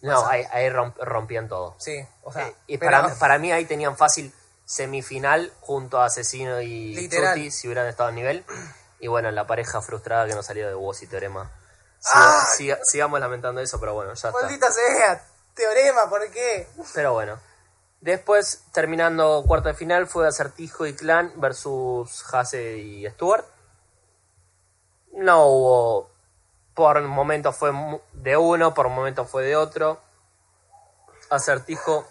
[0.01, 1.75] No, ahí, ahí romp- rompían todo.
[1.77, 2.47] sí, o sea...
[2.47, 4.33] Eh, y para, para mí ahí tenían fácil
[4.65, 7.35] semifinal junto a Asesino y Literal.
[7.35, 8.45] Chuti si hubieran estado a nivel.
[8.99, 11.51] Y bueno, la pareja frustrada que no salió de Woz y Teorema.
[11.99, 12.47] Siga- ¡Ah!
[12.57, 14.41] siga- sigamos lamentando eso, pero bueno, ya está.
[14.41, 16.67] Maldita sea, teorema, ¿por qué?
[16.93, 17.39] Pero bueno.
[18.01, 23.45] Después, terminando cuarto de final, fue Acertijo y Clan versus Hase y Stuart.
[25.13, 26.09] No hubo.
[26.73, 27.71] Por momentos fue
[28.13, 29.99] de uno, por momentos fue de otro.
[31.29, 32.07] Acertijo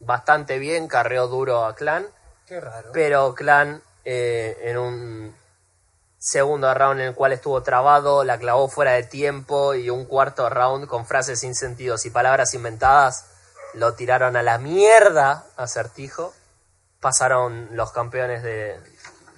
[0.00, 2.06] bastante bien, carreó duro a Clan.
[2.46, 2.90] Qué raro.
[2.92, 5.36] Pero Clan eh, en un
[6.18, 10.48] segundo round en el cual estuvo trabado, la clavó fuera de tiempo y un cuarto
[10.48, 13.26] round con frases sin sentidos y palabras inventadas,
[13.74, 16.32] lo tiraron a la mierda a Certijo.
[17.00, 18.78] Pasaron los campeones de,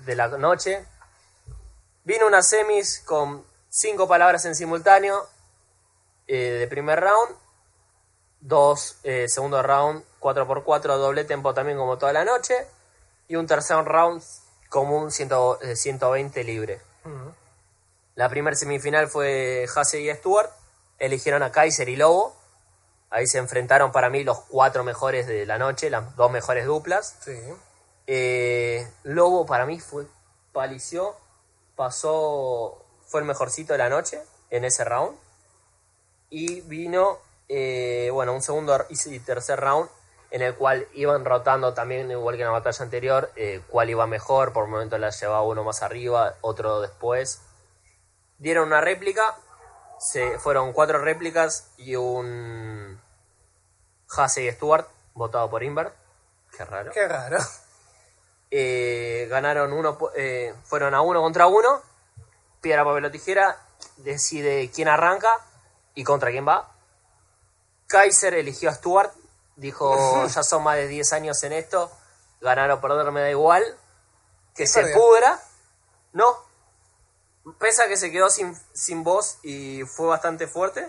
[0.04, 0.84] de la noche.
[2.04, 5.26] Vino una semis con cinco palabras en simultáneo
[6.26, 7.36] eh, de primer round.
[8.40, 12.66] Dos, eh, segundo round, 4x4, doble tempo también como toda la noche.
[13.26, 14.22] Y un tercer round
[14.68, 15.30] común 100,
[15.62, 16.80] eh, 120 libre.
[18.16, 20.50] La primera semifinal fue Hase y Stuart.
[20.98, 22.36] Eligieron a Kaiser y Lobo.
[23.08, 27.16] Ahí se enfrentaron para mí los cuatro mejores de la noche, las dos mejores duplas.
[27.20, 27.38] Sí.
[28.06, 30.06] Eh, Lobo para mí fue
[30.52, 31.16] palició,
[31.76, 35.16] pasó, fue el mejorcito de la noche en ese round.
[36.30, 39.88] Y vino, eh, bueno, un segundo y tercer round
[40.34, 44.04] en el cual iban rotando también, igual que en la batalla anterior, eh, cuál iba
[44.08, 44.52] mejor.
[44.52, 47.40] Por momento la llevaba uno más arriba, otro después.
[48.38, 49.22] Dieron una réplica,
[50.00, 53.00] se, fueron cuatro réplicas y un
[54.10, 55.94] Hasey Stewart votado por Invert.
[56.56, 56.90] Qué raro.
[56.92, 57.38] Qué raro.
[58.56, 61.82] Eh, ganaron uno, eh, fueron a uno contra uno.
[62.60, 63.58] Piedra, papel o tijera.
[63.96, 65.28] Decide quién arranca
[65.94, 66.72] y contra quién va.
[67.88, 69.12] Kaiser eligió a Stuart
[69.56, 71.90] Dijo, ya son más de 10 años en esto,
[72.40, 73.62] ganar o perder me da igual,
[74.54, 75.40] que se pudra.
[76.12, 76.36] No,
[77.58, 80.88] pese a que se quedó sin, sin voz y fue bastante fuerte,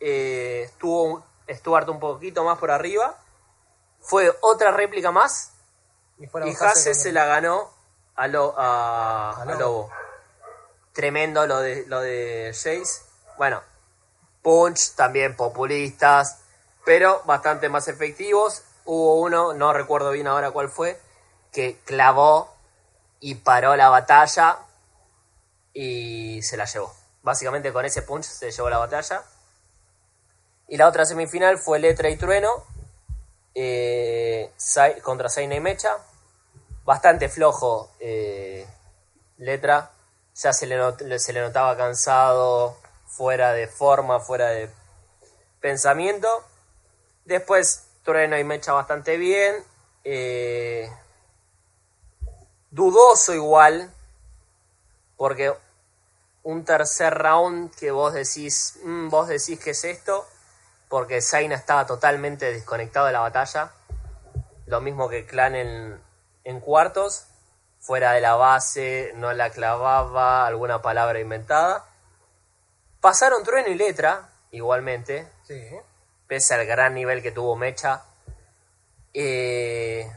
[0.00, 3.18] eh, estuvo Stuart un poquito más por arriba,
[4.00, 5.52] fue otra réplica más
[6.20, 7.70] y, y Hase se la ganó
[8.14, 9.90] a, lo, a, Lobo.
[10.92, 13.02] Tremendo lo de, lo de Jace.
[13.38, 13.62] Bueno,
[14.42, 16.38] Punch también populistas,
[16.84, 18.62] pero bastante más efectivos.
[18.84, 21.00] Hubo uno, no recuerdo bien ahora cuál fue,
[21.52, 22.54] que clavó
[23.20, 24.58] y paró la batalla
[25.72, 26.94] y se la llevó.
[27.22, 29.22] Básicamente con ese punch se llevó la batalla.
[30.68, 32.64] Y la otra semifinal fue Letra y Trueno
[33.54, 34.52] eh,
[35.02, 35.98] contra Zaina y Mecha.
[36.90, 38.66] Bastante flojo eh,
[39.36, 39.92] Letra.
[40.34, 42.76] Ya se le, se le notaba cansado,
[43.06, 44.68] fuera de forma, fuera de
[45.60, 46.26] pensamiento.
[47.24, 49.54] Después Trueno y Mecha bastante bien.
[50.02, 50.90] Eh,
[52.72, 53.94] dudoso igual.
[55.16, 55.54] Porque
[56.42, 60.26] un tercer round que vos decís, mm, vos decís que es esto.
[60.88, 63.70] Porque Zaina estaba totalmente desconectado de la batalla.
[64.66, 66.09] Lo mismo que Clan en,
[66.44, 67.26] en cuartos.
[67.80, 71.86] Fuera de la base, no la clavaba, alguna palabra inventada.
[73.00, 75.26] Pasaron Trueno y Letra, igualmente.
[75.46, 75.56] Sí
[76.30, 78.04] pese al gran nivel que tuvo Mecha.
[79.12, 80.08] Eh,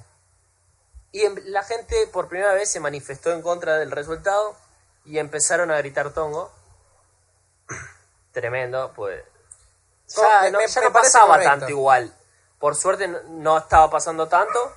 [1.11, 4.55] y la gente por primera vez se manifestó en contra del resultado
[5.05, 6.51] y empezaron a gritar tongo.
[8.31, 9.23] Tremendo, pues.
[10.15, 10.59] Ya, no,
[10.93, 12.13] pasaba tanto igual.
[12.59, 14.71] Por suerte no estaba pasando tanto.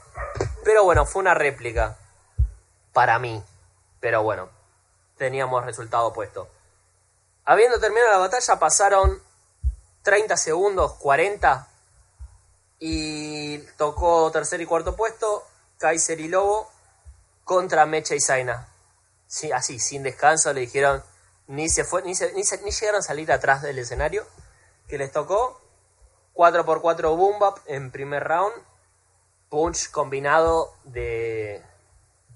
[0.67, 1.97] Pero bueno, fue una réplica.
[2.93, 3.41] Para mí.
[4.01, 4.49] Pero bueno,
[5.17, 6.49] teníamos resultado opuesto.
[7.45, 9.23] Habiendo terminado la batalla, pasaron
[10.03, 11.69] 30 segundos, 40.
[12.81, 15.47] Y tocó tercer y cuarto puesto,
[15.79, 16.69] Kaiser y Lobo
[17.45, 18.69] contra Mecha y Zaina.
[19.29, 21.01] Sí, así, sin descanso, le dijeron,
[21.47, 24.27] ni se ni, ni, llegaron a salir atrás del escenario,
[24.89, 25.61] que les tocó
[26.35, 28.53] 4x4 boom bap en primer round,
[29.49, 31.63] punch combinado de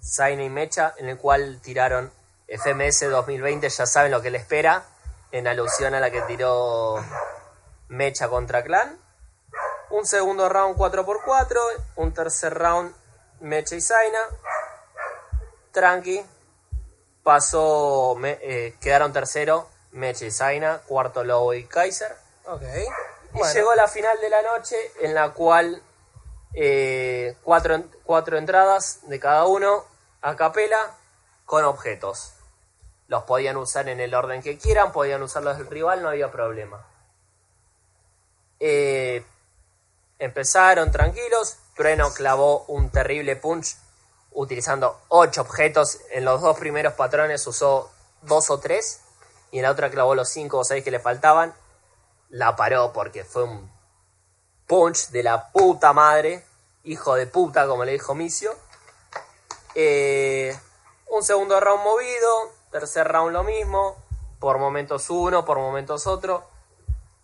[0.03, 2.13] Zaina y Mecha, en el cual tiraron
[2.49, 4.85] FMS 2020, ya saben lo que le espera,
[5.33, 7.05] en alusión a la que tiró
[7.89, 8.99] Mecha contra Clan.
[9.91, 11.59] Un segundo round 4x4.
[11.97, 12.95] Un tercer round
[13.41, 14.19] Mecha y Zaina.
[15.73, 16.25] Tranqui.
[17.23, 18.17] Pasó.
[18.23, 20.81] Eh, quedaron tercero Mecha y Zaina.
[20.87, 22.17] Cuarto Lobo y Kaiser.
[22.47, 22.63] Ok.
[23.35, 25.83] Y llegó la final de la noche en la cual
[26.55, 29.85] eh, cuatro, cuatro entradas de cada uno
[30.21, 30.97] a capela
[31.45, 32.35] con objetos.
[33.09, 36.87] Los podían usar en el orden que quieran, podían usarlos del rival, no había problema.
[38.61, 39.25] Eh,
[40.19, 41.57] empezaron tranquilos.
[41.75, 43.77] Trueno clavó un terrible punch
[44.33, 45.99] utilizando 8 objetos.
[46.11, 47.91] En los dos primeros patrones usó
[48.23, 49.01] 2 o 3.
[49.51, 51.55] Y en la otra clavó los 5 o 6 que le faltaban.
[52.29, 53.80] La paró porque fue un
[54.71, 56.45] punch de la puta madre.
[56.85, 58.53] Hijo de puta, como le dijo Micio.
[59.75, 60.57] Eh,
[61.09, 62.53] un segundo round movido.
[62.71, 63.97] Tercer round lo mismo.
[64.39, 66.45] Por momentos uno, por momentos otro.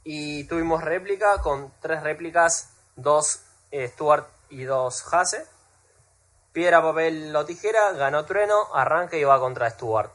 [0.02, 5.46] Y tuvimos réplica con tres réplicas, dos eh, Stuart y dos Hase.
[6.52, 10.10] Piedra, papel o tijera, ganó Trueno, arranca y va contra Stuart.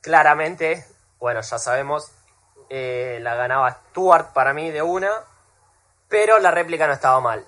[0.00, 0.86] Claramente,
[1.18, 2.12] bueno, ya sabemos,
[2.68, 5.10] eh, la ganaba Stuart para mí de una,
[6.08, 7.46] pero la réplica no estaba mal.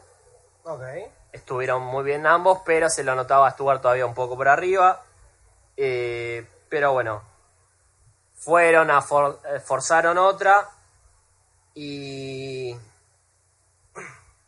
[1.33, 5.03] Estuvieron muy bien ambos, pero se lo notaba a Stuart todavía un poco por arriba.
[5.77, 7.23] Eh, pero bueno,
[8.35, 10.69] fueron a forzaron otra
[11.75, 12.77] y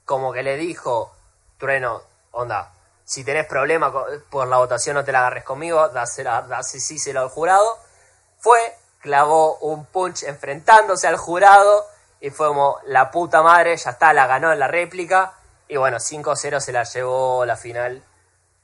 [0.04, 1.14] como que le dijo,
[1.58, 2.02] Trueno,
[2.32, 2.72] onda,
[3.04, 3.92] si tenés problema
[4.28, 7.78] por la votación no te la agarres conmigo, dásela, dásela al jurado.
[8.38, 8.58] Fue,
[9.00, 11.86] clavó un punch enfrentándose al jurado
[12.20, 15.34] y fue como la puta madre, ya está, la ganó en la réplica.
[15.68, 18.02] Y bueno, 5-0 se la llevó la final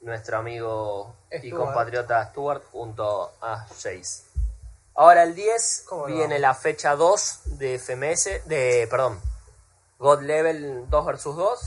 [0.01, 4.23] nuestro amigo y compatriota Stuart junto a Jace.
[4.95, 6.15] Ahora el 10 ¿Cómo no?
[6.15, 9.19] viene la fecha 2 de FMS, de, perdón,
[9.99, 11.59] God Level 2 vs 2.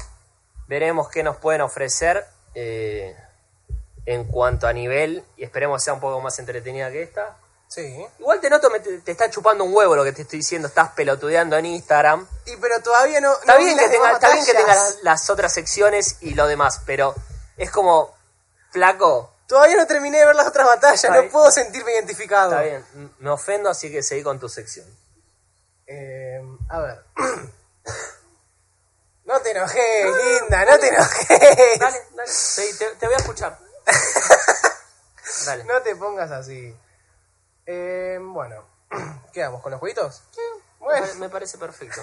[0.69, 3.17] Veremos qué nos pueden ofrecer eh,
[4.07, 7.37] en cuanto a nivel y esperemos sea un poco más entretenida que esta.
[7.73, 8.05] Sí.
[8.19, 10.67] Igual te noto, me- te, te está chupando un huevo lo que te estoy diciendo,
[10.67, 12.27] estás pelotudeando en Instagram.
[12.47, 13.33] Y pero todavía no.
[13.33, 14.99] Está no bien, que las tenga, demás está bien que tenga batallas.
[15.03, 17.15] las, otras secciones y lo demás, pero
[17.57, 18.13] es como,
[18.71, 21.33] flaco, Todavía no terminé de ver las otras batallas, Está no bien.
[21.33, 22.51] puedo sentirme identificado.
[22.53, 22.85] está bien,
[23.19, 24.87] me ofendo, así que seguí con tu sección.
[25.87, 27.05] Eh, a ver.
[29.25, 29.81] No te enojes,
[30.41, 31.29] linda, no te enojes.
[31.79, 33.57] Dale, dale, seguí, te, te voy a escuchar.
[35.47, 35.63] Dale.
[35.65, 36.75] No te pongas así.
[37.73, 38.65] Eh, bueno,
[39.33, 40.23] ¿qué vamos con los jueguitos?
[40.81, 42.03] Me Bueno, Me parece perfecto.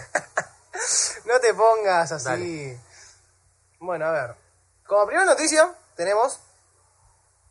[1.25, 2.23] no te pongas así.
[2.25, 2.79] Dale.
[3.79, 4.35] Bueno, a ver.
[4.85, 6.39] Como primera noticia, tenemos.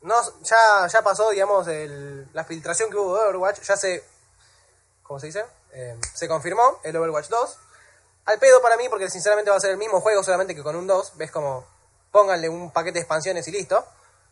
[0.00, 3.60] No, ya, ya pasó, digamos, el- la filtración que hubo de Overwatch.
[3.60, 4.02] Ya se.
[5.02, 5.44] ¿Cómo se dice?
[5.72, 7.58] Eh, se confirmó el Overwatch 2.
[8.24, 10.74] Al pedo para mí, porque sinceramente va a ser el mismo juego, solamente que con
[10.74, 11.18] un 2.
[11.18, 11.66] Ves como.
[12.12, 13.84] Pónganle un paquete de expansiones y listo.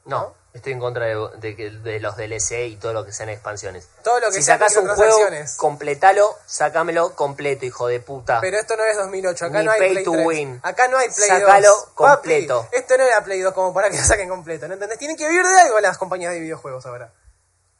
[0.07, 3.88] No, estoy en contra de, de de los DLC y todo lo que sean expansiones.
[4.02, 5.18] Todo lo que si sacas un juego,
[5.57, 8.40] completalo, sacámelo completo, hijo de puta.
[8.40, 10.26] Pero esto no es 2008, acá Ni no hay pay Play to 3.
[10.26, 10.61] win.
[10.62, 11.84] Acá no hay Play Sácalo 2.
[11.84, 12.68] Papi, completo.
[12.72, 14.98] esto no era Play 2 como para que lo saquen completo, ¿no entendés?
[14.98, 17.12] Tienen que vivir de algo las compañías de videojuegos ahora.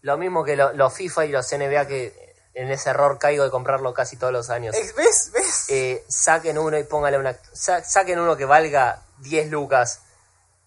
[0.01, 3.51] Lo mismo que lo- los FIFA y los NBA que en ese error caigo de
[3.51, 4.75] comprarlo casi todos los años.
[4.97, 5.31] ¿Ves?
[5.33, 5.65] ¿Ves?
[5.69, 7.37] Eh, saquen uno y póngale una...
[7.53, 10.01] sa- saquen uno que valga 10 lucas.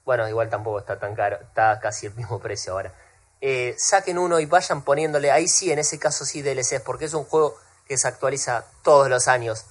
[0.07, 1.35] Bueno, igual tampoco está tan caro.
[1.41, 2.93] Está casi el mismo precio ahora.
[3.41, 5.31] Eh, saquen uno y vayan poniéndole...
[5.31, 6.79] Ahí sí, en ese caso sí DLCs.
[6.85, 9.65] Porque es un juego que se actualiza todos los años.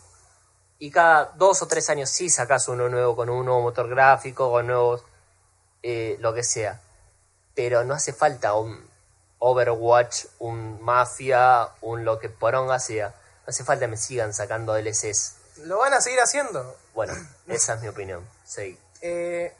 [0.78, 4.51] Y cada dos o tres años sí sacas uno nuevo con un nuevo motor gráfico,
[4.51, 5.07] con nuevos...
[5.82, 6.82] eh, lo que sea.
[7.55, 8.87] Pero no hace falta un
[9.39, 13.09] Overwatch, un Mafia, un lo que poronga sea.
[13.09, 15.37] No hace falta que me sigan sacando DLCs.
[15.64, 16.76] Lo van a seguir haciendo.
[16.95, 17.14] Bueno,
[17.47, 18.28] esa es mi opinión.
[18.45, 18.78] Sí.
[19.01, 19.55] Eh,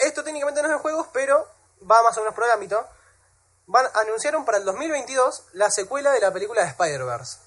[0.00, 1.46] esto técnicamente no es de juegos, pero
[1.90, 2.86] va más o menos por el ámbito.
[3.66, 7.38] Van, anunciaron para el 2022 la secuela de la película de Spider-Verse.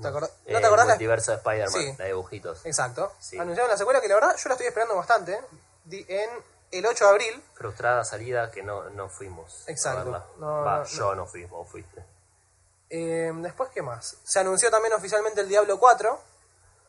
[0.00, 0.84] ¿Te acordás- ¿No Eh, te acordás?
[0.86, 1.94] El multiverso de Spider-Man, Sí.
[1.98, 2.66] la de dibujitos.
[2.66, 3.12] Exacto.
[3.20, 3.38] Sí.
[3.38, 5.40] Anunciaron la secuela que la verdad yo la estoy esperando bastante.
[5.90, 6.30] En
[6.72, 7.44] el 8 de abril.
[7.54, 9.62] Frustrada salida que no, no fuimos.
[9.68, 10.10] Exacto.
[10.38, 12.04] No, Va, no, yo no fui, vos fuiste.
[12.90, 14.16] Eh, después, ¿qué más?
[14.24, 16.20] Se anunció también oficialmente el Diablo 4.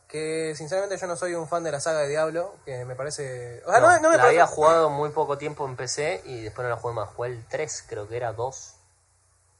[0.08, 2.56] Que sinceramente yo no soy un fan de la saga de Diablo.
[2.64, 3.62] Que me parece.
[3.66, 4.40] O sea, no, No, no me la parece.
[4.40, 7.10] había jugado muy poco tiempo en PC y después no la jugué más.
[7.10, 8.74] Jugué el 3, creo que era 2.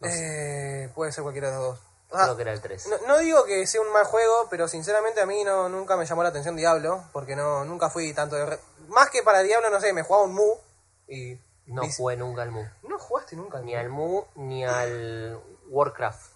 [0.01, 1.78] No sé, Eh, puede ser cualquiera de los dos.
[2.11, 2.86] Creo que era el 3.
[2.88, 6.07] no, no digo que sea un mal juego, pero sinceramente a mí no nunca me
[6.07, 7.05] llamó la atención Diablo.
[7.12, 8.46] Porque no nunca fui tanto de.
[8.46, 10.55] re- Más que para Diablo, no sé, me jugaba un Mu.
[11.09, 11.38] Y.
[11.66, 12.64] No jugué nunca al Mu.
[12.88, 13.78] ¿No jugaste nunca al Ni Mu?
[13.80, 15.38] al Mu, ni al
[15.68, 16.32] Warcraft.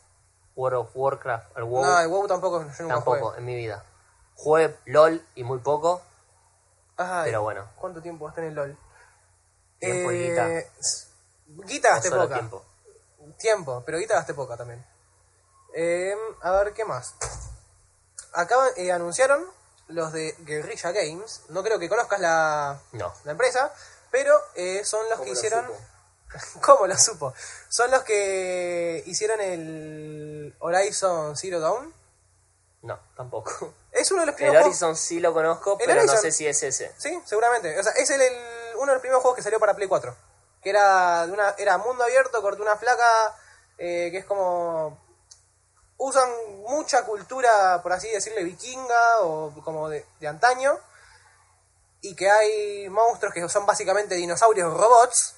[0.55, 1.83] World of Warcraft, al WoW.
[1.83, 3.39] No, el WoW tampoco, yo nunca tampoco, jugué.
[3.39, 3.83] en mi vida.
[4.43, 6.03] Jugué LOL y muy poco.
[6.97, 7.69] Ay, Pero bueno.
[7.77, 8.77] ¿Cuánto tiempo vas a tener LOL?
[9.79, 10.49] Tiempo y guita.
[10.51, 10.71] Eh,
[11.47, 12.35] Guita O gasté poca.
[12.35, 12.65] tiempo.
[13.39, 14.85] Tiempo, pero guita gasté poca también.
[15.75, 17.15] Eh, a ver, ¿qué más?
[18.33, 19.45] Acaban, eh, anunciaron
[19.89, 21.43] los de Guerrilla Games.
[21.51, 23.15] No creo que conozcas la, No.
[23.25, 23.73] la empresa,
[24.11, 25.67] pero eh, son los ¿Cómo que lo hicieron...
[25.67, 26.61] supo?
[26.63, 27.35] ¿Cómo lo supo?
[27.69, 31.95] Son los que hicieron el Horizon Zero Dawn.
[32.83, 33.75] No, tampoco.
[33.93, 34.83] Es uno de los El primeros juegos...
[34.83, 36.95] Horizon sí lo conozco, El pero no sé si es ese.
[36.97, 37.79] Sí, seguramente.
[37.79, 40.17] O sea, es el, el- uno de los primeros juegos que salió para Play 4.
[40.63, 43.37] Que era de una era mundo abierto, cortó una flaca,
[43.79, 44.99] eh, que es como...
[45.99, 46.29] Usan
[46.63, 50.77] mucha cultura, por así decirle, vikinga o como de, de antaño.
[52.01, 55.35] Y que hay monstruos que son básicamente dinosaurios robots.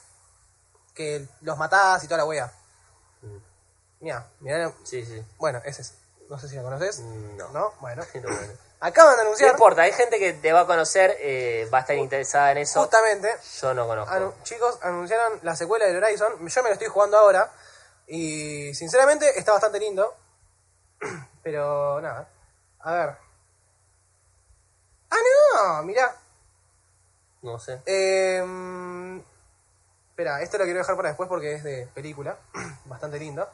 [0.95, 2.53] Que los matás y toda la wea.
[4.01, 4.72] Mira, mira.
[4.84, 5.22] Sí, sí.
[5.38, 5.95] Bueno, ese es.
[6.28, 7.00] No sé si la conoces.
[7.00, 7.48] Mm, No.
[7.52, 7.72] ¿No?
[7.80, 8.02] Bueno.
[8.80, 9.50] Acaban de No anunciar.
[9.52, 12.80] importa, hay gente que te va a conocer, eh, va a estar interesada en eso.
[12.82, 13.30] Justamente.
[13.62, 14.12] Yo no conozco.
[14.14, 16.46] Anu- chicos, anunciaron la secuela del Horizon.
[16.46, 17.50] Yo me lo estoy jugando ahora.
[18.06, 20.14] Y sinceramente está bastante lindo.
[21.42, 22.28] Pero nada.
[22.80, 23.16] A ver.
[25.10, 25.16] Ah,
[25.78, 26.14] no, mirá.
[27.42, 27.80] No sé.
[27.86, 29.22] Eh,
[30.10, 32.36] espera, esto lo quiero dejar para después porque es de película.
[32.84, 33.48] Bastante lindo.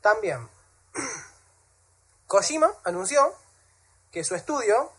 [0.00, 0.48] También.
[2.26, 3.34] Kojima anunció
[4.10, 4.90] que su estudio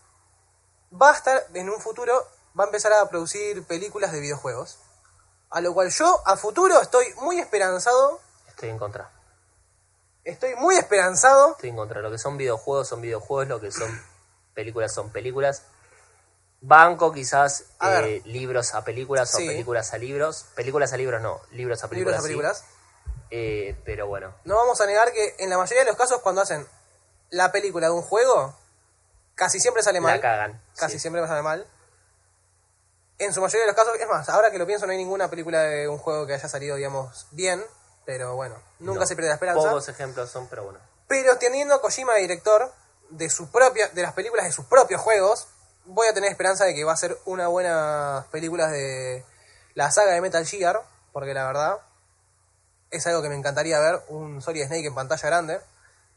[0.99, 2.13] va a estar en un futuro,
[2.57, 4.79] va a empezar a producir películas de videojuegos.
[5.49, 8.19] A lo cual yo a futuro estoy muy esperanzado.
[8.47, 9.11] Estoy en contra.
[10.23, 11.51] Estoy muy esperanzado.
[11.51, 12.01] Estoy en contra.
[12.01, 13.89] Lo que son videojuegos son videojuegos, lo que son
[14.53, 15.63] películas son películas.
[16.59, 19.43] Banco quizás A eh, libros a películas Sí.
[19.43, 20.45] o películas a libros.
[20.55, 22.23] Películas a libros no, libros a películas.
[22.23, 22.63] Libros a sí.
[22.63, 22.77] películas.
[23.29, 26.41] Eh, pero bueno, No vamos a negar que en la mayoría de los casos cuando
[26.41, 26.65] hacen
[27.29, 28.55] la película de un juego,
[29.35, 30.15] casi siempre sale mal.
[30.15, 30.61] la cagan.
[30.77, 30.99] Casi sí.
[30.99, 31.67] siempre sale mal.
[33.19, 35.29] En su mayoría de los casos, es más, ahora que lo pienso, no hay ninguna
[35.29, 37.63] película de un juego que haya salido, digamos, bien.
[38.05, 39.05] Pero bueno, nunca No.
[39.05, 39.67] se pierde la esperanza.
[39.69, 40.79] Pocos ejemplos son, pero bueno.
[41.07, 42.71] Pero teniendo a Kojima de director
[43.09, 45.47] de su propia, de las películas de sus propios juegos,
[45.85, 49.25] voy a tener esperanza de que va a ser una buena película de
[49.73, 51.79] la saga de Metal Gear, porque la verdad
[52.91, 55.61] es algo que me encantaría ver, un Solid Snake en pantalla grande,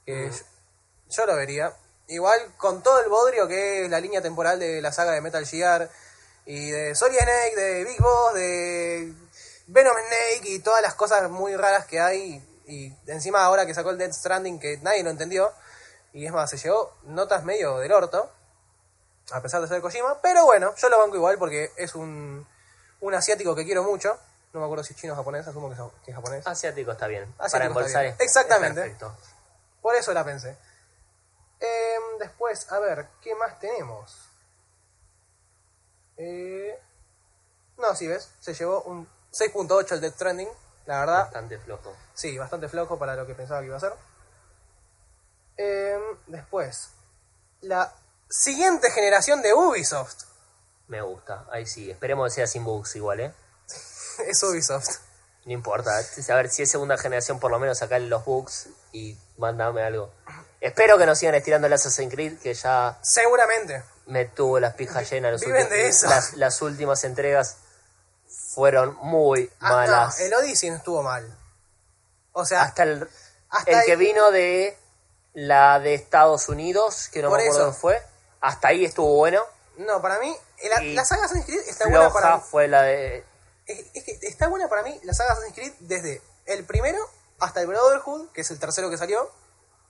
[0.06, 0.44] que yo,
[1.10, 1.72] yo lo vería.
[2.08, 5.46] Igual con todo el bodrio que es la línea temporal de la saga de Metal
[5.46, 5.88] Gear
[6.44, 9.12] y de Solid Snake, de Big Boss, de
[9.68, 12.44] Venom Snake y todas las cosas muy raras que hay.
[12.66, 15.52] Y encima ahora que sacó el Dead Stranding que nadie lo entendió.
[16.12, 18.30] Y es más, se llevó notas medio del orto.
[19.32, 20.20] A pesar de ser Kojima.
[20.20, 22.44] Pero bueno, yo lo banco igual porque es un,
[23.00, 24.18] un asiático que quiero mucho.
[24.52, 26.44] No me acuerdo si es chino o japonés, asumo que es, que es japonés.
[26.46, 27.22] Asiático está bien.
[27.38, 28.16] Asiático Para está embolsar bien.
[28.18, 28.80] Exactamente.
[28.80, 29.16] es perfecto.
[29.80, 30.56] Por eso la pensé.
[31.60, 34.16] Em, después, a ver, ¿qué más tenemos?
[36.16, 36.78] Eh,
[37.78, 40.48] no, si ves, se llevó un 6.8 el Death Stranding.
[40.86, 41.94] La verdad, Bastante flojo.
[42.14, 43.92] sí, bastante flojo para lo que pensaba que iba a ser.
[45.56, 46.90] Em, después,
[47.60, 47.94] la
[48.28, 50.24] siguiente generación de Ubisoft.
[50.88, 51.46] Me gusta.
[51.52, 51.90] Ahí sí.
[51.90, 53.34] Esperemos que sea sin bugs igual, ¿eh?
[54.26, 54.88] es Ubisoft.
[55.44, 55.90] No importa.
[55.96, 60.12] A ver, si es segunda generación, por lo menos sacarle los bugs y mandame algo.
[60.60, 63.82] Espero que nos sigan estirando el Assassin's Creed, que ya Seguramente.
[64.06, 65.32] me tuvo las pijas llenas.
[65.32, 66.06] Los Viven últimos- de eso.
[66.08, 67.56] Las, las últimas entregas
[68.54, 70.20] fueron muy Ah, no, malas.
[70.20, 71.36] el Odyssey no estuvo mal.
[72.32, 73.08] O sea, Hasta el,
[73.48, 74.76] hasta el que vino de
[75.32, 78.02] la de Estados Unidos, que no me acuerdo dónde fue.
[78.40, 79.42] Hasta ahí estuvo bueno.
[79.78, 80.34] no, para mí,
[80.94, 83.24] la, saga Assassin's Creed está buena para Floja fue la de
[83.66, 86.98] Es, es que está buena para mí la saga Assassin's Creed desde el primero
[87.40, 89.30] hasta el Brotherhood, que es el tercero que salió.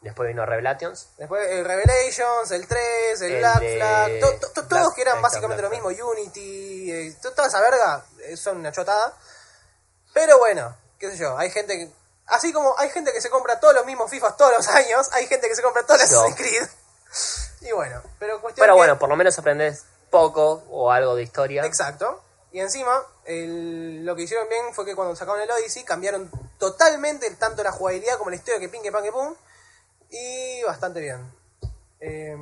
[0.01, 1.09] Después vino Revelations.
[1.19, 5.03] Después el Revelations, el 3, el, El Black de Flag, to- to- to- todos que
[5.03, 9.15] eran básicamente Black lo mismo, Unity, eh, to- toda esa verga eh, son una chotada.
[10.15, 11.93] Pero bueno, qué sé yo, hay gente que...
[12.27, 15.27] Así como hay gente que se compra todos los mismos FIFAs todos los años, hay
[15.27, 16.13] gente que se compra todas las.
[16.13, 16.69] Assassin's Creed.
[17.63, 21.23] Y bueno, pero cuestión Pero que- bueno, por lo menos aprendes poco o algo de
[21.25, 21.67] historia.
[21.67, 22.23] Exacto.
[22.53, 26.31] Y encima, el- lo que hicieron bien fue que cuando sacaron el Odyssey cambiaron
[26.61, 29.35] totalmente tanto la jugabilidad como la historia que ping que pan que pum.
[30.11, 31.33] Y bastante bien.
[31.99, 32.37] Eh,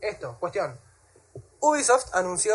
[0.00, 0.78] esto, cuestión.
[1.60, 2.52] Ubisoft anunció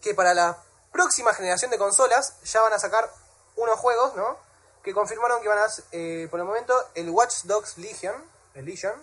[0.00, 0.58] que para la
[0.92, 3.08] próxima generación de consolas ya van a sacar
[3.56, 4.36] unos juegos, ¿no?
[4.82, 8.14] Que confirmaron que van a, eh, por el momento, el Watch Dogs Legion,
[8.54, 8.94] el Legion.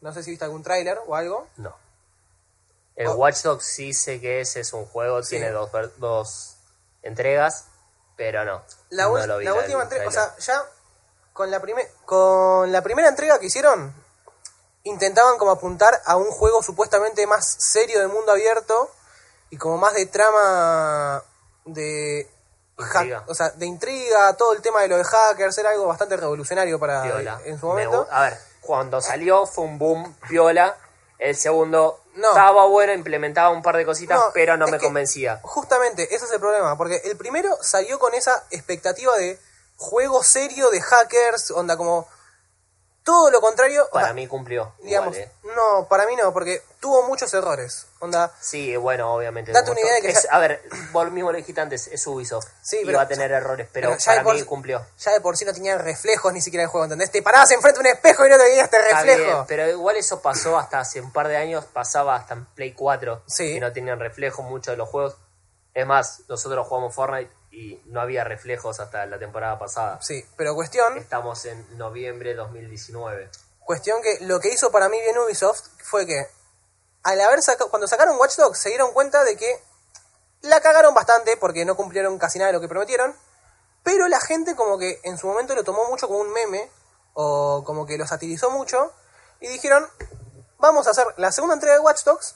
[0.00, 1.48] No sé si viste algún tráiler o algo.
[1.56, 1.76] No.
[2.94, 3.14] El Oh.
[3.16, 5.30] Watch Dogs sí sé que ese es un juego, Sí.
[5.36, 6.56] tiene dos, dos
[7.02, 7.66] entregas,
[8.16, 8.62] pero no.
[8.90, 10.64] La, no lo vi la última entrega, o sea, ya
[11.36, 13.92] con la, primer, con la primera entrega que hicieron,
[14.84, 18.90] intentaban como apuntar a un juego supuestamente más serio de mundo abierto
[19.50, 21.22] y como más de trama
[21.66, 22.28] de
[22.78, 23.24] Intriga.
[23.26, 26.78] o sea, de intriga, todo el tema de lo de hackers, era algo bastante revolucionario
[26.78, 27.06] para
[27.44, 28.06] en su Me momento.
[28.10, 30.76] a ver, cuando salió fue un boom piola.
[31.18, 32.28] El segundo No.
[32.28, 35.40] estaba bueno, implementaba un par de cositas, No, pero no me convencía.
[35.42, 39.38] Justamente, ese es el problema, porque el primero salió con esa expectativa de
[39.76, 42.08] juego serio de hackers, onda como
[43.04, 44.74] todo lo contrario, Para onda, mí cumplió.
[44.82, 45.50] digamos, igual, eh.
[45.54, 49.52] no, para mí no, porque tuvo muchos errores, onda, Sí, bueno, obviamente.
[49.52, 50.60] Date una idea de que es- ya- A ver,
[50.90, 52.48] vos mismo lo dijiste antes, es Ubisoft.
[52.62, 54.84] Sí, y pero- va a tener errores, pero, pero para por mí cumplió.
[54.98, 57.12] ya de por sí no tenía reflejos ni siquiera el juego, ¿entendés?
[57.12, 59.22] Te parabas enfrente de un espejo y no te veías este reflejo.
[59.22, 62.72] bien, pero igual eso pasó hasta hace un par de años, pasaba hasta en Play
[62.72, 63.54] 4, Sí.
[63.54, 65.16] que no tenían reflejo muchos de los juegos.
[65.74, 69.98] Es más, nosotros jugamos Fortnite y no había reflejos hasta la temporada pasada.
[70.02, 73.30] Sí, pero cuestión, Estamos en noviembre de 2019.
[73.60, 76.26] cuestión que lo que hizo para mí bien Ubisoft fue que
[77.02, 79.58] al haber sacado, cuando sacaron Watch Dogs se dieron cuenta de que
[80.42, 83.16] la cagaron bastante porque no cumplieron casi nada de lo que prometieron,
[83.82, 86.70] pero la gente como que en su momento lo tomó mucho como un meme
[87.14, 88.92] o como que lo satirizó mucho
[89.40, 89.88] y dijeron,
[90.58, 92.34] vamos a hacer la segunda entrega de Watch Dogs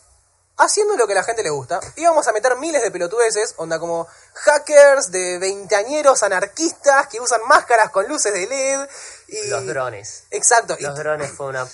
[0.60, 3.54] haciendo lo que a la gente le gusta y vamos a meter miles de pelotudeces,
[3.56, 8.88] onda como hackers de veinteañeros anarquistas que usan máscaras con luces de LED
[9.28, 10.24] y Los drones.
[10.30, 11.66] Exacto, y- Los drones fue una,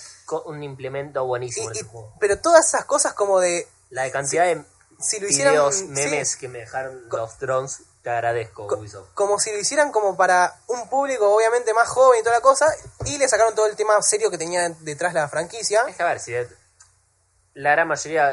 [0.45, 2.13] un implemento buenísimo y- en juego.
[2.19, 4.63] pero todas esas cosas como de La de cantidad de
[4.99, 9.13] si lo hicieran videos, sí, memes que me dejaron los drones, te agradezco, co- Ubisoft.
[9.13, 12.65] como si lo hicieran como para un público obviamente más joven y toda la cosa
[13.05, 16.07] y le sacaron todo el tema serio que tenía detrás la franquicia Es que a
[16.07, 16.47] ver, si de-
[17.53, 18.31] la gran mayoría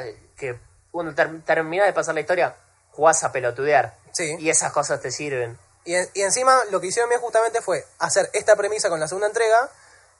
[0.52, 0.58] que
[0.92, 2.54] uno ter- termina de pasar la historia,
[2.92, 3.96] jugás a pelotudear.
[4.12, 4.36] Sí.
[4.38, 5.58] Y esas cosas te sirven.
[5.84, 9.08] Y, en- y encima lo que hicieron bien justamente fue hacer esta premisa con la
[9.08, 9.68] segunda entrega,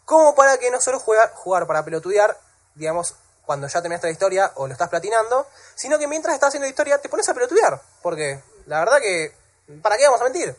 [0.05, 2.37] como para que no solo juega- jugar para pelotudear,
[2.75, 3.15] digamos,
[3.47, 6.71] cuando ya terminaste la historia o lo estás platinando, sino que mientras estás haciendo la
[6.71, 7.81] historia te pones a pelotudear.
[8.03, 9.35] Porque la verdad que,
[9.83, 10.57] ¿para qué vamos a mentir?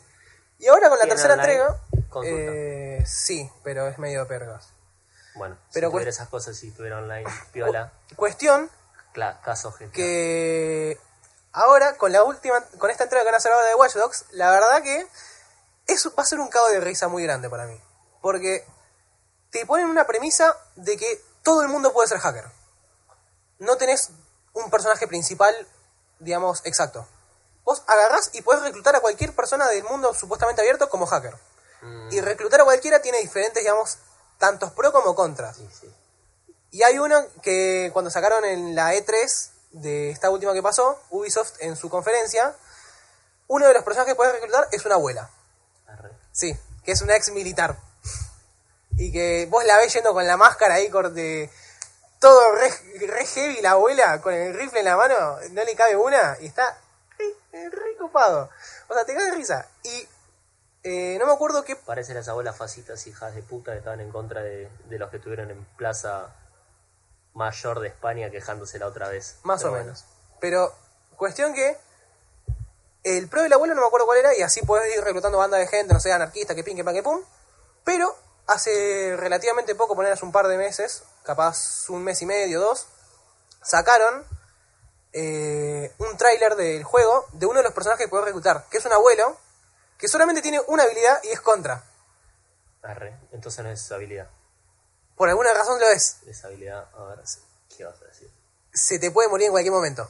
[0.60, 1.78] Y ahora con la ¿Tiene tercera entrega,
[2.24, 4.70] eh, sí, pero es medio pergas.
[5.36, 8.70] Bueno, Pero si esas cosas, si tuviera online, piola, Cuestión
[9.16, 9.92] cla- caso GTA.
[9.92, 11.00] que
[11.54, 14.26] ahora con la última con esta entrega que van a hacer ahora de Watch Dogs
[14.32, 15.08] la verdad que
[15.88, 17.80] eso va a ser un cago de risa muy grande para mí.
[18.22, 18.66] Porque
[19.52, 22.46] te ponen una premisa de que todo el mundo puede ser hacker.
[23.60, 24.10] No tenés
[24.54, 25.56] un personaje principal
[26.20, 27.08] digamos exacto.
[27.64, 31.36] Vos agarrás y podés reclutar a cualquier persona del mundo supuestamente abierto como hacker.
[31.82, 33.98] Mm, y reclutar a cualquiera tiene diferentes digamos
[34.40, 35.56] tantos pro como contras.
[35.58, 35.96] Sí, sí.
[36.76, 41.54] Y hay uno que cuando sacaron en la E3 de esta última que pasó, Ubisoft
[41.62, 42.54] en su conferencia,
[43.48, 45.30] uno de los personajes que puedes reclutar es una abuela.
[45.88, 46.12] Arre.
[46.34, 46.54] Sí,
[46.84, 47.78] que es una ex militar.
[48.98, 51.50] Y que vos la ves yendo con la máscara ahí corte
[52.20, 55.16] todo re, re heavy la abuela con el rifle en la mano,
[55.52, 56.78] no le cabe una y está
[57.18, 58.50] re, re copado.
[58.90, 59.66] O sea, te cae de risa.
[59.84, 60.10] Y
[60.84, 64.12] eh, no me acuerdo qué Parecen las abuelas facitas hijas de puta que estaban en
[64.12, 66.36] contra de, de los que estuvieron en Plaza
[67.36, 69.38] Mayor de España quejándose la otra vez.
[69.44, 69.86] Más Pero o bueno.
[69.86, 70.06] menos.
[70.40, 70.74] Pero,
[71.16, 71.78] cuestión que
[73.04, 75.60] el pro del abuelo no me acuerdo cuál era, y así podés ir reclutando bandas
[75.60, 77.22] de gente, no sé, anarquista, que pin, que pan, que pum.
[77.84, 78.16] Pero
[78.48, 82.88] hace relativamente poco, poner hace un par de meses, capaz un mes y medio, dos,
[83.62, 84.26] sacaron
[85.14, 88.86] eh, un tráiler del juego de uno de los personajes que podés reclutar, que es
[88.86, 89.38] un abuelo,
[89.98, 91.84] que solamente tiene una habilidad y es contra.
[92.82, 93.14] Arre.
[93.32, 94.30] Entonces no es su habilidad.
[95.16, 96.18] Por alguna razón lo es.
[96.28, 97.20] Esa habilidad, a ver,
[97.76, 98.30] ¿qué vas a decir?
[98.74, 100.10] Se te puede morir en cualquier momento.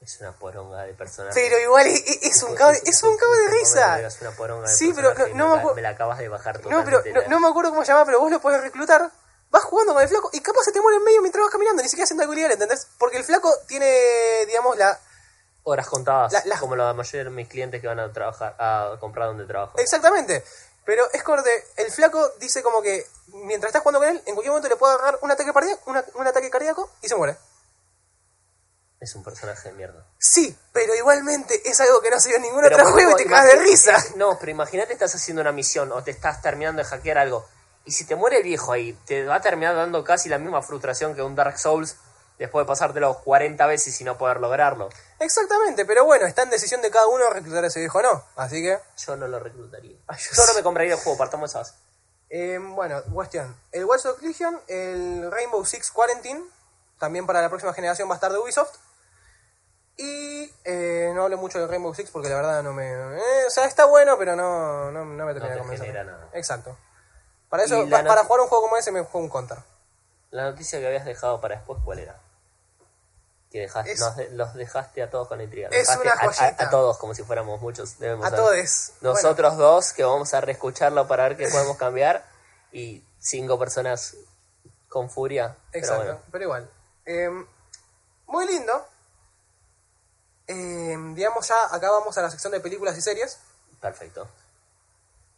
[0.00, 1.34] Es una poronga de personaje.
[1.40, 4.00] Pero igual es, es un cabo de, es un cabo de risa.
[4.00, 6.62] Es una poronga de Sí, pero no- me me, me la acabas de bajar No,
[6.62, 7.00] totalmente.
[7.02, 9.10] pero no, la- no me acuerdo cómo se llama, pero vos lo podés reclutar.
[9.50, 11.82] Vas jugando con el flaco y capaz se te muere en medio mientras vas caminando,
[11.82, 12.86] ni siquiera haciendo habilidad, ¿entendés?
[12.98, 14.98] Porque el flaco tiene, digamos, la.
[15.64, 18.96] Horas contadas, La- la- como la mayoría de mis clientes que van a trabajar, a
[19.00, 19.76] comprar donde trabajo.
[19.78, 20.44] Exactamente.
[20.86, 21.64] Pero es como de.
[21.76, 24.94] El flaco dice como que mientras estás jugando con él, en cualquier momento le puede
[24.94, 27.36] agarrar un ataque cardíaco, una- un ataque cardíaco y se muere.
[28.98, 30.06] Es un personaje de mierda.
[30.18, 33.14] Sí, pero igualmente es algo que no se vio en ningún Pero otro juego y
[33.16, 34.02] te cagas de risa.
[34.16, 37.46] No, pero imagínate estás haciendo una misión o te estás terminando de hackear algo.
[37.84, 40.62] Y si te muere el viejo ahí, te va a terminar dando casi la misma
[40.62, 41.96] frustración que un Dark Souls
[42.38, 44.88] después de pasártelo 40 veces y no poder lograrlo.
[45.20, 48.24] Exactamente, pero bueno, está en decisión de cada uno reclutar a ese viejo o no.
[48.36, 48.78] Así que.
[48.98, 49.96] Yo no lo reclutaría.
[50.06, 50.56] Ay, yo no sí.
[50.56, 51.74] me compraría el juego, partamos de esa base.
[52.28, 53.56] Eh, bueno, cuestión.
[53.72, 56.42] El Watch Dogs Legion, el Rainbow Six Quarantine,
[56.98, 58.74] también para la próxima generación va a estar de Ubisoft.
[59.98, 62.86] Y eh, no hablo mucho del Rainbow Six porque la verdad no me...
[62.92, 66.28] eh, o sea, está bueno, pero no, no, no me termina te de genera nada.
[66.34, 66.76] Exacto.
[67.48, 69.58] Para eso, pa- para jugar un juego como ese me juego un counter.
[70.30, 72.20] La noticia que habías dejado para después, ¿cuál era?
[73.56, 75.68] Que dejaste, Es- nos de- los dejaste a todos con intriga.
[75.68, 76.64] Es Dejaste una a- a, joyita.
[76.64, 77.98] a todos, como si fuéramos muchos.
[77.98, 78.92] debemos A todos.
[79.00, 82.22] Nosotros dos, que vamos a reescucharlo para ver qué podemos cambiar.
[82.70, 84.14] Y cinco personas
[84.90, 85.56] con furia.
[85.72, 86.70] Pero Exacto, bueno, pero igual.
[87.06, 87.30] Eh,
[88.26, 88.86] muy lindo.
[90.48, 93.38] Eh, digamos ya, acá vamos a la sección de películas y series.
[93.80, 94.28] perfecto.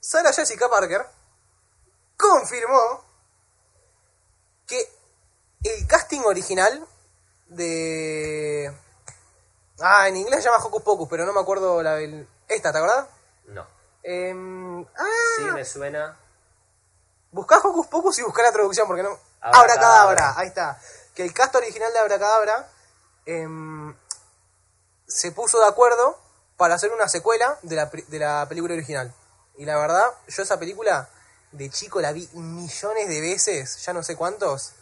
[0.00, 1.06] Sarah Jessica Parker
[2.16, 3.04] confirmó
[4.66, 4.80] que
[5.62, 6.84] el casting original
[7.48, 8.72] de...
[9.80, 12.28] Ah, en inglés se llama Hocus Pocus, pero no me acuerdo la del...
[12.48, 13.06] Esta, ¿te acordás?
[13.46, 13.66] No.
[14.02, 15.04] Em, ah,
[15.36, 16.18] Sí me suena.
[17.30, 19.10] buscá Hocus Pocus y buscá la traducción, porque no...
[19.40, 20.02] Abracadabra.
[20.02, 20.80] Abracadabra, ahí está.
[21.14, 22.68] Que el cast original de Abracadabra
[23.26, 23.94] em,
[25.06, 26.18] se puso de acuerdo
[26.56, 29.14] para hacer una secuela de la, de la película original.
[29.56, 31.08] Y la verdad, yo esa película
[31.52, 34.72] de chico la vi millones de veces, ya no sé cuántos.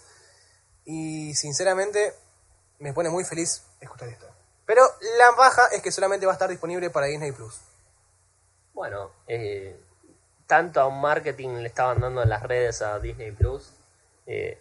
[0.85, 2.15] Y sinceramente
[2.79, 4.27] me pone muy feliz escuchar esto.
[4.67, 4.83] Pero
[5.19, 7.61] la baja es que solamente va a estar disponible para Disney Plus.
[8.75, 9.79] Bueno, eh,
[10.47, 13.73] tanto a un marketing le estaban dando en las redes a Disney Plus.
[14.27, 14.61] Eh,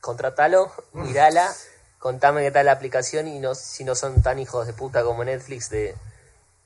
[0.00, 1.52] contratalo, mirala,
[1.98, 5.24] contame qué tal la aplicación y no, si no son tan hijos de puta como
[5.24, 5.94] Netflix de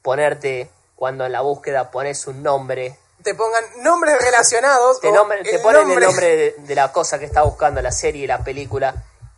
[0.03, 5.01] ponerte cuando en la búsqueda pones un nombre, Te pongan nombres relacionados.
[5.01, 7.91] te, nombre- te el ponen el nombre de, de la cosa que está buscando, la
[7.91, 8.95] serie, la película,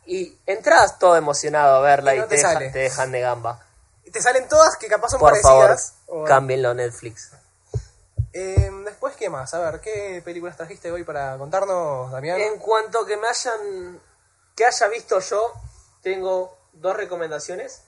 [0.07, 2.71] y entras todo emocionado a verla Y te, te deja- sale.
[2.71, 3.63] te dejan de gamba.
[4.05, 5.95] Y te salen todas que capaz son Por favor, parecidas.
[6.07, 7.33] o- cámbienlo a Netflix.
[8.33, 9.53] Eh, después, ¿qué más?
[9.55, 12.39] A ver, ¿qué películas trajiste hoy para contarnos, Damián?
[12.41, 14.01] En cuanto que me hayan.
[14.55, 15.53] que haya visto yo,
[16.03, 17.83] tengo dos recomendaciones.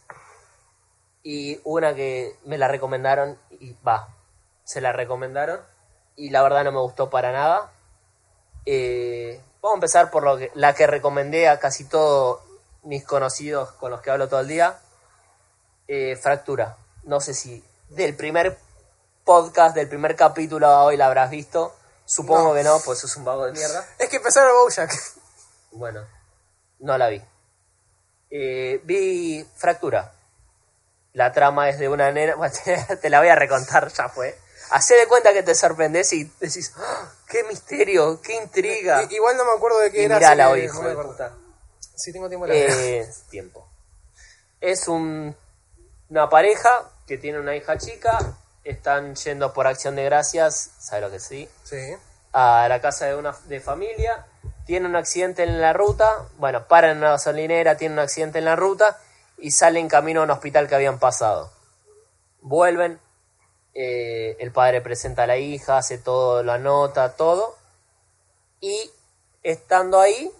[1.22, 4.08] Y una que me la recomendaron y va.
[4.64, 5.60] se la recomendaron
[6.14, 7.70] y la verdad no me gustó para nada.
[8.66, 12.40] Eh, vamos a empezar por lo que, la que recomendé a casi todos
[12.82, 14.78] mis conocidos con los que hablo todo el día.
[15.86, 16.76] Eh, Fractura.
[17.04, 18.58] No sé si del primer
[19.24, 21.74] podcast, del primer capítulo a hoy la habrás visto.
[22.04, 22.54] Supongo No.
[22.54, 23.84] que no, pues es un vago de mierda.
[23.98, 24.90] Es que empezaron Bojack.
[25.72, 26.06] Bueno,
[26.80, 27.22] no la vi.
[28.30, 30.12] Eh, vi Fractura.
[31.12, 32.34] La trama es de una nena.
[32.36, 34.38] Bueno, te, te la voy a recontar, ya fue.
[34.70, 38.20] Hacé de cuenta que te sorprendes y decís, "Ah, ¡qué misterio!
[38.22, 39.02] ¡qué intriga!
[39.04, 40.16] I- Igual no me acuerdo de qué Y era.
[40.16, 41.32] mirala hoy, hijo de puta.
[41.96, 42.54] Si tengo tiempo la.
[42.54, 43.68] Eh, tiempo.
[44.60, 45.36] Es un,
[46.10, 48.18] una pareja que tiene una hija chica.
[48.64, 51.48] Están yendo por acción de gracias, ¿sabes lo que sí?
[51.64, 51.96] Sí.
[52.34, 54.26] a la casa de una de familia,
[54.66, 58.44] tiene un accidente en la ruta, bueno, paran en una gasolinera, tiene un accidente en
[58.44, 59.00] la ruta
[59.38, 61.50] y salen camino a un hospital que habían pasado.
[62.42, 63.00] Vuelven,
[63.80, 67.56] eh, el padre presenta a la hija, hace todo, lo anota, todo,
[68.60, 68.90] y
[69.44, 70.32] estando ahí,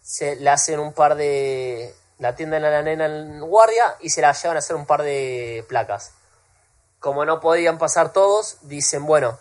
[0.00, 1.92] se le hacen un par de...
[2.20, 5.02] la atienden a la nena en guardia y se la llevan a hacer un par
[5.02, 6.12] de placas.
[7.00, 9.40] Como no podían pasar todos, dicen, bueno,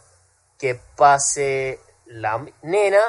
[0.58, 3.04] que pase la nena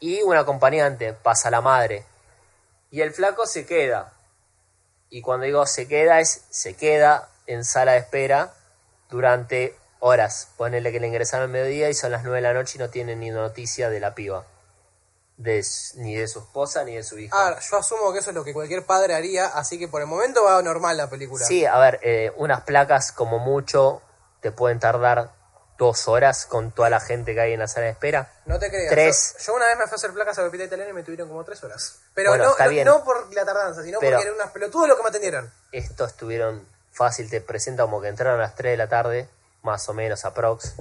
[0.00, 2.04] y un acompañante, pasa la madre.
[2.90, 4.12] Y el flaco se queda.
[5.08, 8.54] Y cuando digo se queda es se queda en sala de espera
[9.12, 10.48] durante horas.
[10.56, 12.88] Ponele que le ingresaron al mediodía y son las 9 de la noche y no
[12.90, 14.44] tienen ni noticia de la piba.
[15.36, 15.64] De,
[15.96, 17.34] ni de su esposa ni de su hija.
[17.36, 20.06] Ah, yo asumo que eso es lo que cualquier padre haría, así que por el
[20.06, 21.44] momento va normal la película.
[21.44, 24.02] Sí, a ver, eh, unas placas como mucho
[24.40, 25.30] te pueden tardar
[25.78, 28.32] dos horas con toda la gente que hay en la sala de espera.
[28.46, 28.90] No te creas.
[28.90, 29.34] Tres.
[29.40, 31.28] Yo, yo una vez me fui a hacer placas al hospital italiano y me tuvieron
[31.28, 31.98] como tres horas.
[32.14, 35.02] Pero Bueno, no, no, por la tardanza, sino Pero- porque eran unas pelotudos lo que
[35.02, 35.52] me atendieron.
[35.72, 39.28] estos estuvieron fácil, te presenta como que entraron a las 3 de la tarde,
[39.62, 40.74] más o menos aprox,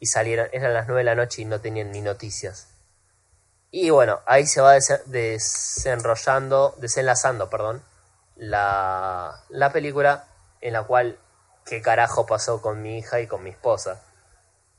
[0.00, 2.68] y salieron, eran las 9 de la noche y no tenían ni noticias.
[3.70, 7.82] Y bueno, ahí se va dese- desenrollando, desenlazando, perdón,
[8.36, 10.26] la, la película
[10.60, 11.18] en la cual
[11.64, 14.02] qué carajo pasó con mi hija y con mi esposa.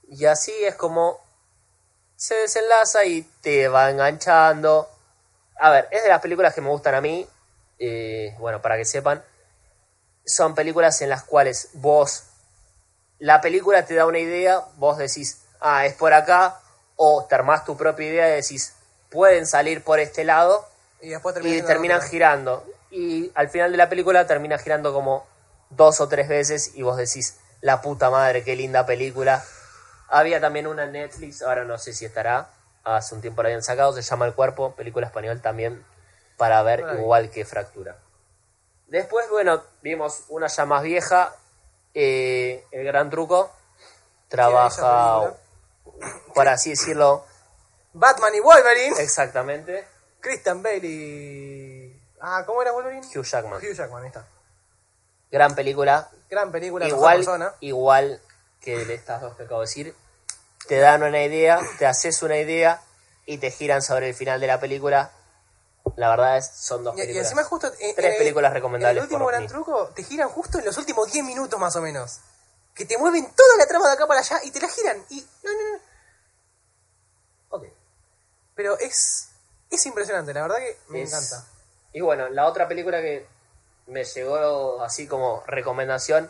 [0.07, 1.19] Y así es como
[2.15, 4.89] se desenlaza y te va enganchando.
[5.59, 7.27] A ver, es de las películas que me gustan a mí.
[7.79, 9.23] eh, bueno, para que sepan,
[10.25, 12.23] son películas en las cuales vos,
[13.19, 16.59] la película te da una idea, vos decís, ah, es por acá,
[16.95, 18.73] o te armás tu propia idea y decís,
[19.09, 20.67] pueden salir por este lado,
[21.01, 22.65] Y después terminan girando.
[22.89, 25.25] Y al final de la película termina girando como
[25.69, 29.43] dos o tres veces y vos decís, la puta madre, qué linda película.
[30.07, 32.49] Había también una en Netflix, ahora no sé si estará,
[32.83, 35.83] hace un tiempo la habían sacado, se llama El Cuerpo, película español también,
[36.37, 37.97] para ver igual que Fractura.
[38.93, 41.35] Después, bueno, vimos una ya más vieja,
[41.95, 43.51] eh, El Gran Truco,
[44.27, 45.33] trabaja,
[46.35, 47.25] por así decirlo,
[47.93, 48.95] Batman y Wolverine.
[49.01, 49.87] exactamente,
[50.19, 52.01] Christian Bale y...
[52.21, 53.01] Ah, ¿cómo era Wolverine?
[53.07, 53.57] Hugh Jackman.
[53.57, 54.27] Hugh Jackman, ahí está.
[55.31, 57.51] Gran película, Gran película, igual, persona.
[57.61, 58.21] igual
[58.61, 59.95] que de estas dos que acabo de decir,
[60.67, 62.79] te dan una idea, te haces una idea
[63.25, 65.11] y te giran sobre el final de la película.
[65.95, 67.25] La verdad es, son dos Y, y películas.
[67.27, 67.67] encima justo...
[67.79, 69.47] en- Tres en- películas recomendables En el último por gran mí.
[69.47, 72.19] truco te giran justo en los últimos 10 minutos más o menos.
[72.73, 75.05] Que te mueven toda la trama de acá para allá y te la giran.
[75.09, 75.21] Y...
[75.43, 75.79] No, no, no.
[77.49, 77.65] Ok.
[78.55, 79.29] Pero es...
[79.69, 81.45] Es impresionante, la verdad que me Es- encanta.
[81.93, 83.27] Y bueno, la otra película que
[83.87, 86.29] me llegó así como recomendación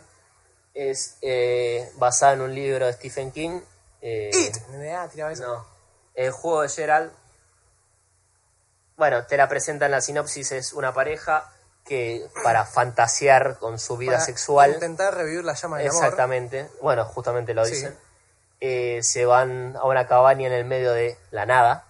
[0.74, 3.60] es eh, basada en un libro de Stephen King.
[4.02, 4.56] eh, It.
[5.30, 5.42] Eso.
[5.46, 5.66] No.
[6.14, 7.12] El juego de Gerald.
[8.96, 11.50] Bueno, te la presentan la sinopsis, es una pareja
[11.84, 15.86] que para fantasear con su vida Para sexual, Intentar revivir la llama amor.
[15.86, 17.72] exactamente, bueno, justamente lo Sí.
[17.72, 17.98] dicen,
[18.60, 21.84] eh, se van a una cabaña en el medio de la nada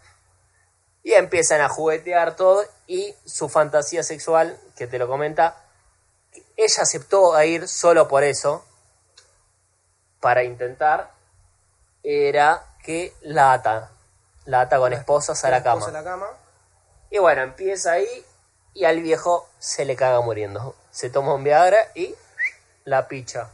[1.04, 5.56] y empiezan a juguetear todo y su fantasía sexual, que te lo comenta,
[6.56, 8.64] ella aceptó a ir solo por eso,
[10.20, 11.10] para intentar,
[12.02, 13.90] era que la ata,
[14.46, 15.98] la ata con esposas a la esposa cama.
[15.98, 16.26] a la cama.
[17.14, 18.24] Y bueno, empieza ahí
[18.72, 20.74] y al viejo se le caga muriendo.
[20.90, 22.12] Se toma un Viagra y
[22.84, 23.50] la picha.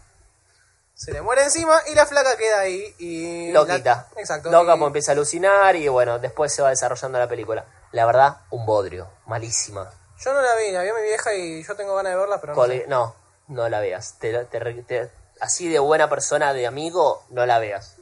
[0.94, 3.52] Se le muere encima y la flaca queda ahí y...
[3.52, 4.08] Loquita.
[4.14, 4.50] la- Exacto.
[4.50, 7.66] Loca y- pues empieza a alucinar y bueno, después se va desarrollando la película.
[7.92, 9.08] La verdad, un bodrio.
[9.26, 9.90] Malísima.
[10.24, 12.54] Yo no la vi, la vio mi vieja y yo tengo ganas de verla, pero
[12.54, 12.86] no sé.
[12.88, 13.14] no,
[13.48, 14.14] no la veas.
[14.18, 17.96] Te- te- así de buena persona, de amigo, no la veas.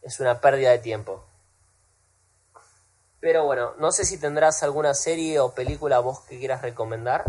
[0.00, 1.22] Es una pérdida de tiempo.
[3.20, 7.24] Pero bueno, no sé si tendrás alguna serie o película vos que quieras recomendar.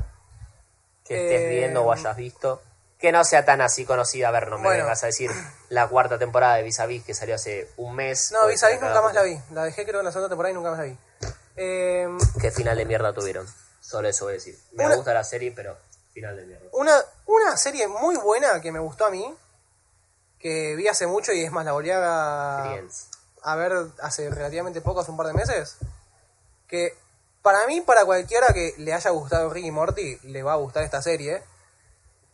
[1.05, 2.61] Que estés Eh, viendo o hayas visto.
[2.99, 4.27] que no sea tan así conocida.
[4.29, 4.83] A ver, no me Bueno.
[4.85, 5.29] vengas a decir
[5.69, 8.31] la cuarta temporada de Vis a Vis que salió hace un mes.
[8.31, 9.39] No, Vis a Vis nunca más la vi.
[9.51, 10.97] La dejé creo en la segunda temporada y nunca más la vi.
[11.55, 12.07] Eh,
[12.41, 13.47] Qué final de mierda tuvieron.
[13.79, 14.57] Solo eso voy a decir.
[14.73, 15.77] Me Una- gusta la serie, pero
[16.11, 16.65] final de mierda.
[16.73, 19.31] una, una serie muy buena que me gustó a mí,
[20.39, 23.07] que vi hace mucho y es más, la volví a, Friends.
[23.47, 25.77] A ver hace relativamente poco, hace un par de meses,
[26.67, 26.97] que
[27.41, 30.83] para mí, para cualquiera que le haya gustado Rick y Morty, le va a gustar
[30.83, 31.43] esta serie,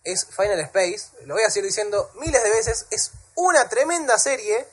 [0.03, 4.67] es Final Space, lo voy a seguir diciendo miles de veces, es una tremenda serie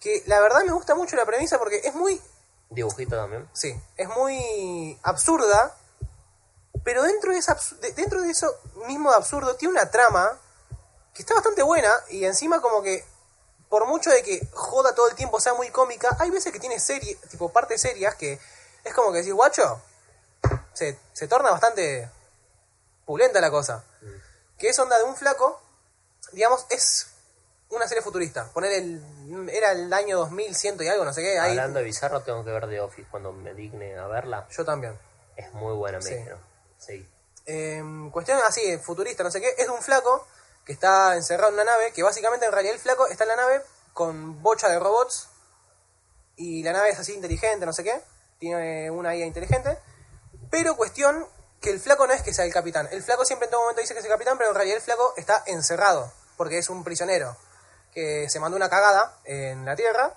[0.00, 2.20] que la verdad me gusta mucho la premisa porque es muy
[2.70, 3.48] Dibujito también.
[3.52, 5.76] Sí, es muy absurda,
[6.84, 7.58] pero dentro de, esa
[7.96, 8.46] dentro de eso
[8.86, 10.38] mismo de absurdo tiene una trama
[11.12, 13.04] que está bastante buena y encima como que
[13.70, 16.78] por mucho de que joda todo el tiempo, sea muy cómica, hay veces que tiene
[16.78, 18.38] serie, tipo partes serias que
[18.84, 19.80] es como que decís, guacho,
[20.74, 22.10] se, se torna bastante
[23.06, 23.82] pulenta la cosa.
[24.58, 25.62] Que es onda de un flaco,
[26.32, 27.06] digamos, es
[27.70, 28.46] una serie futurista.
[28.52, 32.20] Poner el, era el año 2100 y algo, no sé qué, ahí Hablando de bizarro,
[32.22, 34.46] tengo que ver The Office cuando me digne a verla.
[34.50, 34.98] yo también.
[35.36, 36.14] Es muy buena, me Sí.
[36.14, 36.40] dijeron.
[36.78, 37.08] Sí.
[37.46, 40.26] Eh, cuestión así, futurista, no sé qué, es de un flaco
[40.64, 43.36] que está encerrado en una nave, que básicamente en realidad el flaco está en la
[43.36, 45.28] nave con bocha de robots
[46.36, 48.00] y la nave es así inteligente, no sé qué,
[48.38, 49.78] tiene una IA inteligente,
[50.50, 51.26] pero cuestión
[51.60, 53.80] que el flaco no es que sea el capitán, el flaco siempre en todo momento
[53.80, 56.84] dice que es el capitán, pero en realidad el flaco está encerrado, porque es un
[56.84, 57.36] prisionero
[57.92, 60.14] que se mandó una cagada en la Tierra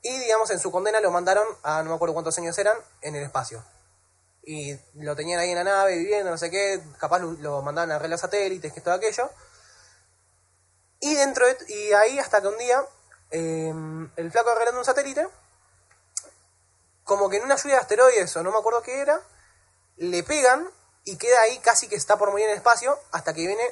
[0.00, 3.14] y digamos en su condena lo mandaron a no me acuerdo cuántos años eran en
[3.14, 3.62] el espacio
[4.44, 7.96] y lo tenían ahí en la nave viviendo, no sé qué, capaz lo, mandaban a
[7.96, 9.30] arreglar satélites, que todo aquello.
[11.02, 12.82] Y dentro de, y ahí hasta que un día
[13.32, 13.74] eh,
[14.16, 15.28] el flaco arreglando un satélite,
[17.02, 19.20] como que en una lluvia de asteroides o no me acuerdo qué era,
[19.96, 20.70] le pegan
[21.04, 23.68] y queda ahí casi que está por morir en el espacio hasta que viene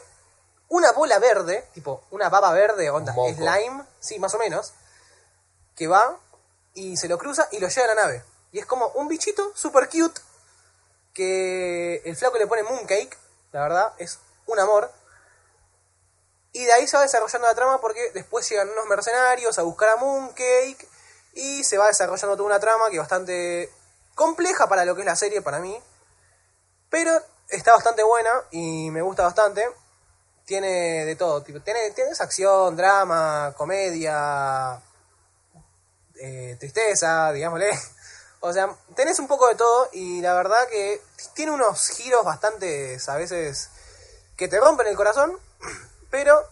[0.68, 4.72] una bola verde, tipo una baba verde, onda, slime, sí, más o menos,
[5.76, 6.18] que va
[6.74, 8.24] y se lo cruza y lo lleva a la nave.
[8.50, 10.20] Y es como un bichito super cute
[11.14, 13.16] que el flaco le pone Mooncake,
[13.52, 14.90] la verdad, es un amor.
[16.52, 19.90] Y de ahí se va desarrollando la trama porque después llegan unos mercenarios a buscar
[19.90, 20.88] a Mooncake
[21.34, 23.72] y se va desarrollando toda una trama que es bastante
[24.14, 25.80] compleja para lo que es la serie para mí.
[26.88, 27.12] Pero
[27.48, 29.64] está bastante buena y me gusta bastante.
[30.44, 34.82] Tiene de todo, tienes acción, drama, comedia,
[36.16, 37.70] eh, tristeza, digámosle.
[38.42, 41.02] O sea, tenés un poco de todo y la verdad que
[41.34, 43.68] tiene unos giros bastante, a veces,
[44.34, 45.38] que te rompen el corazón,
[46.10, 46.42] pero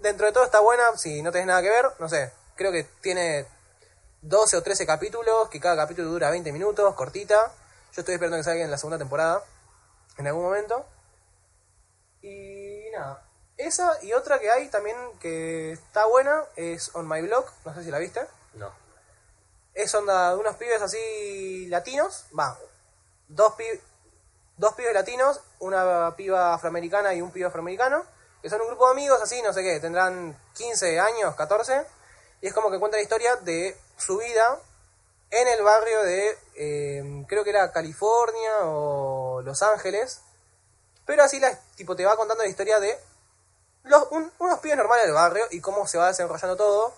[0.00, 2.84] dentro de todo está buena, si no tenés nada que ver, no sé, creo que
[3.00, 3.46] tiene
[4.22, 7.52] 12 o 13 capítulos, que cada capítulo dura 20 minutos, cortita.
[7.92, 9.42] Yo estoy esperando que salga en la segunda temporada,
[10.18, 10.84] en algún momento.
[12.22, 13.22] Y nada,
[13.56, 17.84] esa y otra que hay también que está buena es On My Blog, no sé
[17.84, 18.72] si la viste No.
[19.74, 22.58] es onda de unos pibes así latinos, va,
[23.28, 23.80] dos, pi-
[24.56, 28.04] dos pibes latinos, una piba afroamericana y un pibe afroamericano,
[28.46, 31.84] que son un grupo de amigos así, no sé qué, tendrán 15 años, 14,
[32.42, 34.60] y es como que cuenta la historia de su vida
[35.32, 40.20] en el barrio de, eh, creo que era California o Los Ángeles,
[41.04, 42.96] pero así la, tipo te va contando la historia de
[44.12, 46.94] un- unos pibes normales del barrio y cómo se va desarrollando todo.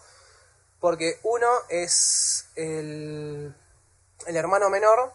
[0.81, 3.55] Porque uno es el,
[4.27, 5.15] el hermano menor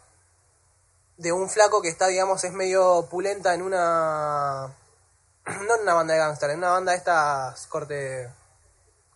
[1.17, 4.75] de un flaco que está, digamos, es medio pulenta en una...
[5.45, 8.29] No en una banda de gángster, en una banda de estas corte...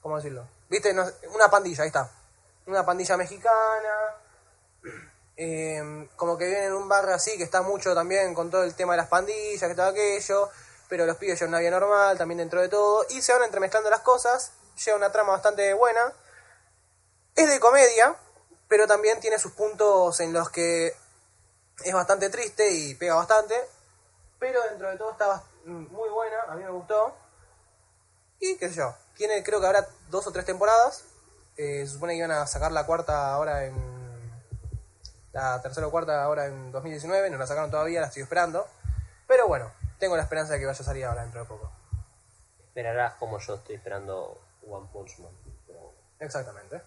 [0.01, 0.47] ¿Cómo decirlo?
[0.69, 0.91] ¿Viste?
[1.33, 2.09] Una pandilla, ahí está.
[2.65, 4.15] Una pandilla mexicana.
[5.35, 8.73] Eh, como que viene en un barrio así que está mucho también con todo el
[8.75, 10.49] tema de las pandillas, que todo aquello.
[10.89, 13.05] Pero los pibes llevan una vida normal también dentro de todo.
[13.09, 14.51] Y se van entremezclando las cosas.
[14.85, 16.13] Lleva una trama bastante buena.
[17.35, 18.15] Es de comedia,
[18.67, 20.95] pero también tiene sus puntos en los que
[21.83, 23.55] es bastante triste y pega bastante.
[24.39, 27.15] Pero dentro de todo está bast- muy buena, a mí me gustó.
[28.39, 31.05] Y qué sé yo, tiene creo que habrá dos o tres temporadas.
[31.57, 33.97] Eh, se supone que iban a sacar la cuarta ahora en...
[35.33, 38.65] La tercera o cuarta ahora en 2019, no la sacaron todavía, la estoy esperando.
[39.27, 41.71] Pero bueno, tengo la esperanza de que vaya a salir ahora dentro de poco.
[42.59, 45.31] Esperarás como yo estoy esperando One Punch Man.
[45.67, 45.93] Pero.
[46.19, 46.81] Exactamente.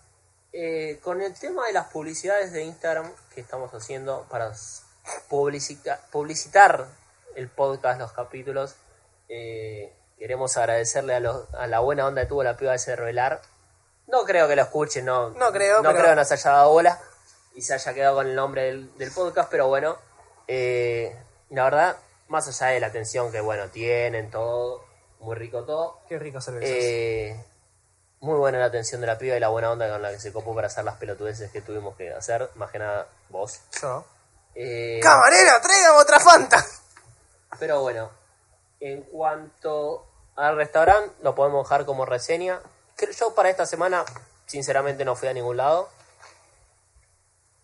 [0.52, 4.52] Eh, con el tema de las publicidades de Instagram que estamos haciendo para
[5.28, 6.86] publicita- publicitar
[7.36, 8.76] el podcast, los capítulos,
[9.28, 12.96] eh, queremos agradecerle a, los- a la buena onda que tuvo la piba de ese
[12.96, 13.40] revelar.
[14.06, 16.70] No creo que lo escuchen, no, No creo, no pero- creo que nos haya dado
[16.72, 17.00] bola
[17.54, 19.96] y se haya quedado con el nombre del, del podcast, pero bueno,
[20.48, 21.16] eh,
[21.50, 21.96] la verdad,
[22.28, 24.84] más allá de la atención que bueno tienen, todo,
[25.20, 26.00] muy rico todo.
[26.08, 26.66] Qué rica cerveza.
[26.68, 27.44] Eh,
[28.20, 30.32] muy buena la atención de la piba y la buena onda con la que se
[30.32, 33.60] copó para hacer las pelotudeces que tuvimos que hacer, más que nada vos.
[33.80, 34.04] Yo.
[34.54, 36.64] Eh, ¡Camarera, tráigame otra Fanta!
[37.60, 38.10] Pero bueno,
[38.80, 42.60] en cuanto al restaurante, lo podemos dejar como reseña.
[43.18, 44.04] Yo para esta semana,
[44.46, 45.88] sinceramente, no fui a ningún lado.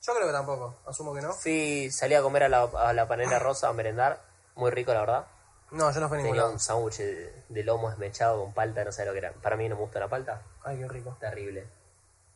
[0.03, 1.32] Yo creo que tampoco, asumo que no.
[1.32, 4.20] Fui, salí a comer a la, a la panera rosa a merendar.
[4.55, 5.26] Muy rico, la verdad.
[5.72, 6.53] No, yo no fui a ningún Tenía lado.
[6.53, 9.32] un sándwich de, de lomo esmechado con palta, no sé lo que era.
[9.32, 10.42] Para mí no me gusta la palta.
[10.62, 11.16] Ay, qué rico.
[11.18, 11.66] Terrible.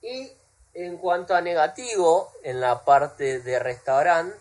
[0.03, 0.33] Y
[0.75, 4.37] en cuanto a negativo, en la parte de restaurante,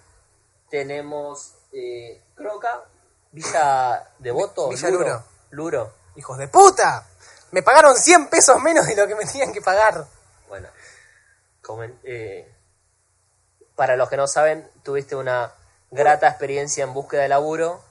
[0.69, 2.83] tenemos eh, Croca,
[3.31, 5.05] Villa Devoto, Villa Luro.
[5.07, 5.23] Luro.
[5.51, 5.93] Luro.
[6.15, 7.05] ¡Hijos de puta!
[7.51, 10.05] Me pagaron 100 pesos menos de lo que me tenían que pagar.
[10.47, 10.67] Bueno,
[11.63, 12.51] comen- eh,
[13.75, 15.53] para los que no saben, tuviste una
[15.91, 17.81] grata experiencia en búsqueda de laburo,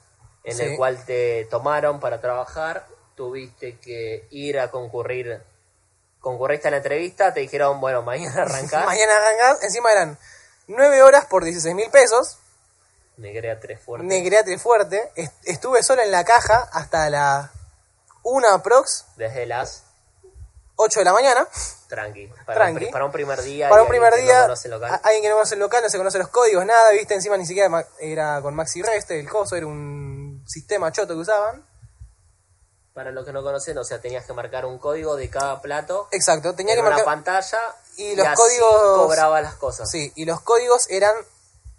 [0.43, 0.63] en Sí.
[0.63, 5.43] el cual te tomaron para trabajar, tuviste que ir a concurrir,
[6.19, 10.17] concurriste a la entrevista, te dijeron, bueno, mañana arrancás, Mañana arrancás, encima eran
[10.67, 12.37] 9 horas por 16 mil pesos.
[13.19, 14.05] Negrea tres fuerte.
[14.07, 15.11] Negreate fuerte.
[15.15, 17.51] Est- Estuve solo en la caja hasta la
[18.23, 19.83] 1 prox, desde las
[20.75, 21.47] 8 de la mañana.
[21.89, 22.85] tranqui, para, Tranqui.
[22.85, 23.67] Un, para un primer día.
[23.69, 24.45] Para un primer no día,
[25.03, 27.45] alguien que no conoce el local, no se conoce los códigos, nada, viste, encima ni
[27.45, 31.65] siquiera era con Maxi Rest, el coso, era un sistema choto que usaban.
[32.93, 36.07] Para los que no conocen, o sea, tenías que marcar un código de cada plato
[36.11, 37.05] Exacto, tenía en que una marcar...
[37.05, 37.59] pantalla
[37.97, 39.89] y los así códigos- cobraba las cosas.
[39.89, 41.13] Sí, y los códigos eran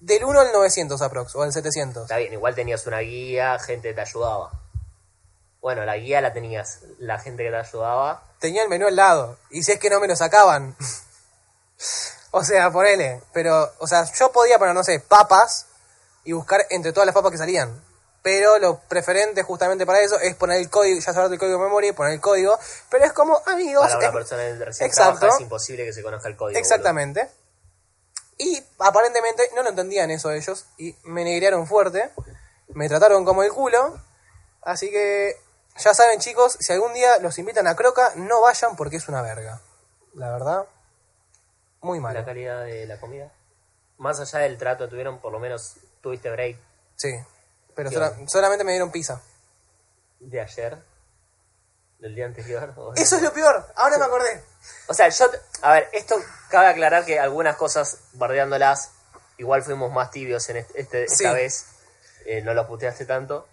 [0.01, 2.03] del 1 al 900 aprox, o al 700.
[2.05, 4.51] Está bien, igual tenías una guía, gente te ayudaba.
[5.61, 8.23] Bueno, la guía la tenías, la gente que te ayudaba.
[8.39, 10.75] Tenía el menú al lado, y si es que no me lo sacaban.
[12.31, 15.67] o sea, ponele, pero, o sea, yo podía poner, no sé, papas
[16.25, 17.83] y buscar entre todas las papas que salían.
[18.23, 21.65] Pero lo preferente justamente para eso es poner el código, ya saberte el código de
[21.65, 22.59] memoria poner el código.
[22.91, 25.21] Pero es como, amigos, Para una es- persona que recién Exacto.
[25.21, 26.59] trabaja es imposible que se conozca el código.
[26.61, 27.31] Exactamente.
[28.43, 32.11] Y aparentemente no lo entendían eso ellos y me negrearon fuerte.
[32.69, 34.01] Me trataron como el culo.
[34.63, 35.37] Así que
[35.77, 39.21] ya saben chicos, si algún día los invitan a Croca, no vayan porque es una
[39.21, 39.61] verga.
[40.15, 40.67] La verdad,
[41.83, 42.15] muy boludo.
[42.15, 42.25] La mal.
[42.25, 43.31] calidad de la comida.
[43.99, 46.57] Más allá del trato tuvieron, por lo menos tuviste break
[46.97, 47.13] Sí,
[47.75, 47.91] pero
[48.27, 49.21] solamente me dieron pizza.
[50.19, 50.83] de ayer,
[51.99, 52.75] del día anterior.
[52.97, 54.43] Eso es lo peor, ahora me acordé.
[54.89, 55.31] O sea, yo,
[55.63, 56.17] a ver, esto
[56.49, 58.91] cabe aclarar que algunas cosas, bardeándolas,
[59.39, 61.25] igual fuimos más tibios en este, este- Sí.
[61.25, 61.67] esta vez.
[62.27, 63.49] Eh, no lo puteaste tanto.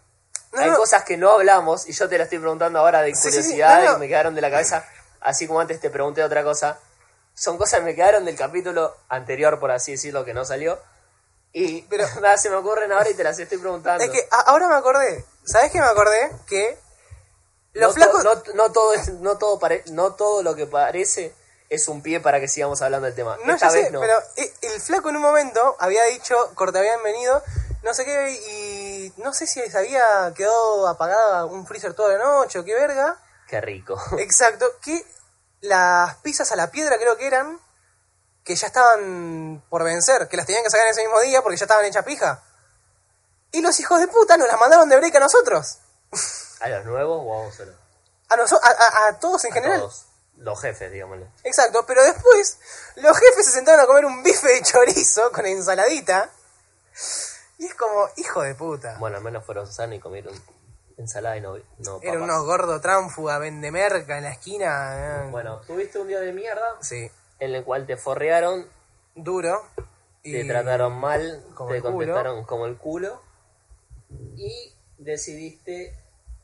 [0.52, 0.78] No, Hay no.
[0.78, 3.36] cosas que no hablamos y yo te la estoy preguntando ahora de Sí, sí, sí,
[3.38, 4.86] curiosidad no, y me quedaron de la cabeza,
[5.22, 6.80] así como antes te pregunté otra cosa.
[7.34, 10.80] Son cosas que me quedaron del capítulo anterior, por así decirlo, que no salió.
[11.54, 14.04] Y Pero- nada, se me ocurren ahora y te las estoy preguntando.
[14.04, 15.24] Es que ahora me acordé.
[15.46, 16.32] ¿Sabes qué me acordé?
[16.48, 16.78] Que
[17.80, 18.24] los no, flacos...
[18.24, 21.34] to- no, no todo es- no todo pare- no todo lo que parece
[21.70, 23.38] es un pie para que sigamos hablando del tema.
[23.46, 24.00] No, Esta ya vez sé, no.
[24.00, 24.16] pero
[24.62, 27.44] el flaco en un momento había dicho, corte, habían venido,
[27.84, 32.24] no sé qué, y no sé si se había quedado apagada un freezer toda la
[32.24, 33.20] noche o qué verga.
[33.50, 34.02] Qué rico.
[34.18, 35.06] Exacto, que
[35.62, 37.60] las pizzas a la piedra creo que eran,
[38.46, 41.66] que ya estaban por vencer, que las tenían que sacar ese mismo día porque ya
[41.66, 42.44] estaban hechas pija.
[43.52, 45.80] Y los hijos de puta nos las mandaron de break a nosotros.
[46.60, 47.72] ¿A los nuevos o a vos solo?
[48.30, 49.80] A, a, a- a todos en A general.
[49.80, 50.06] todos.
[50.38, 51.28] Los jefes, digámosle.
[51.44, 52.60] Exacto, pero después
[52.98, 56.30] los jefes se sentaron a comer un bife de chorizo con ensaladita.
[57.58, 58.98] Y es como, hijo de puta.
[59.00, 60.34] Bueno, al menos fueron sanos y comieron
[60.98, 65.26] ensalada y no, no Eran unos gordos tránfuga, vendemerca en la esquina.
[65.26, 65.30] eh.
[65.32, 68.70] Bueno, tuviste un día de mierda Sí, en el cual te forrearon,
[69.16, 69.64] duro.
[70.22, 73.22] Y te trataron mal, como te contestaron como el culo
[74.36, 75.96] y decidiste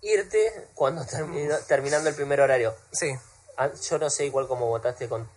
[0.04, 2.76] irte cuando terminó- terminando el primer horario.
[2.92, 3.18] Sí,
[3.58, 5.30] Ah, Yo no sé igual cómo votaste con...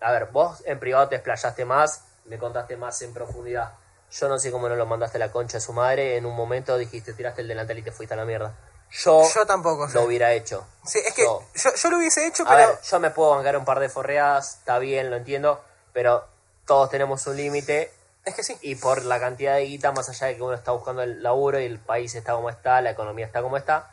[0.00, 3.72] A ver, vos en privado te explayaste más, me contaste más en profundidad.
[4.12, 6.16] Yo no sé cómo no lo mandaste a la concha de su madre.
[6.16, 8.54] En un momento dijiste, tiraste el delantal y te fuiste a la mierda.
[8.92, 9.94] Yo, yo tampoco sé.
[9.94, 10.64] lo hubiera hecho.
[10.86, 11.42] Sí, es que Yo.
[11.54, 12.68] yo, yo lo hubiese hecho, A pero...
[12.68, 15.60] ver, yo me puedo bancar un par de forreadas, está bien, lo entiendo,
[15.92, 16.24] pero
[16.66, 17.92] todos tenemos un límite
[18.24, 18.56] Es que sí.
[18.62, 21.58] y por la cantidad de guita, más allá de que uno está buscando el laburo
[21.58, 23.90] y el país está como está, la economía está como está,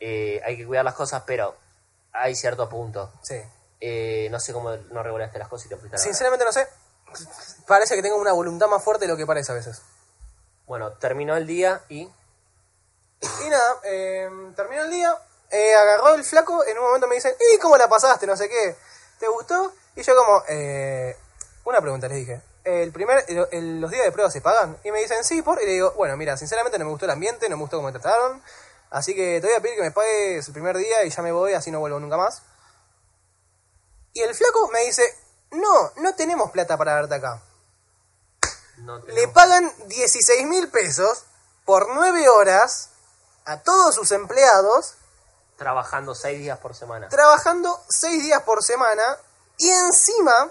[0.00, 1.56] eh, hay que cuidar las cosas, pero
[2.12, 3.12] hay cierto punto.
[3.22, 3.40] Sí.
[3.80, 6.52] Eh, no sé cómo no regulaste las cosas y te fuiste a la Sinceramente no
[6.52, 6.66] sé.
[7.66, 9.82] Parece que tengo una voluntad más fuerte de lo que parece a veces.
[10.66, 12.02] Bueno, terminó el día y
[13.42, 15.14] Y nada, eh, terminó el día,
[15.50, 18.26] eh, agarró el flaco, en un momento me dicen, ¿y cómo la pasaste?
[18.26, 18.76] No sé qué,
[19.18, 19.72] ¿te gustó?
[19.96, 21.16] Y yo como, eh,
[21.64, 24.78] una pregunta les dije, el primer, el- el- ¿los días de prueba se pagan?
[24.84, 27.10] Y me dicen, sí, por, y le digo, bueno, mira, sinceramente no me gustó el
[27.10, 28.42] ambiente, no me gustó cómo me trataron,
[28.90, 31.32] Así que te voy a pedir que me pagues el primer día y ya me
[31.32, 32.42] voy, así no vuelvo nunca más.
[34.12, 35.02] Y el flaco me dice,
[35.52, 37.40] no, no tenemos plata para darte acá.
[38.78, 41.24] No Le pagan 16 mil pesos
[41.64, 42.88] por 9 horas
[43.44, 44.94] a todos sus empleados,
[45.56, 47.08] Trabajando seis días por semana.
[47.10, 49.18] trabajando 6 días por semana,
[49.58, 50.50] y encima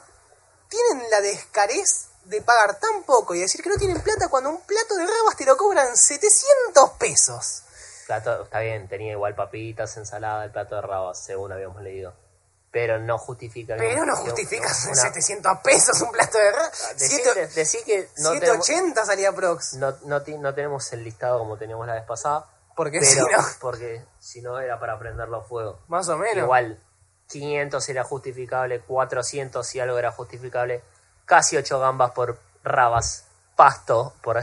[0.69, 4.61] tienen la descarez de pagar tan poco y decir que no tienen plata cuando un
[4.61, 7.63] plato de rabas te lo cobran 700 pesos.
[8.09, 12.11] Plato, está bien, tenía igual papitas, ensalada, el plato de rabas, según habíamos leído.
[12.71, 13.75] Pero no justifica.
[13.77, 16.95] Pero no justificas una- 700 pesos un plato de rabas.
[16.97, 17.21] Decí,
[17.53, 19.73] decí que no tenemos, 780 salía prox.
[19.75, 22.47] no, no, no tenemos el listado como teníamos la vez pasada.
[22.75, 23.27] Porque si no,
[23.61, 25.79] Porque si no era para prenderlo a fuego.
[25.87, 26.37] más o menos.
[26.45, 26.79] Igual,
[27.27, 30.81] 500 era justificable, 400 si algo era justificable,
[31.25, 34.37] casi 8 gambas por rabas, pasto, por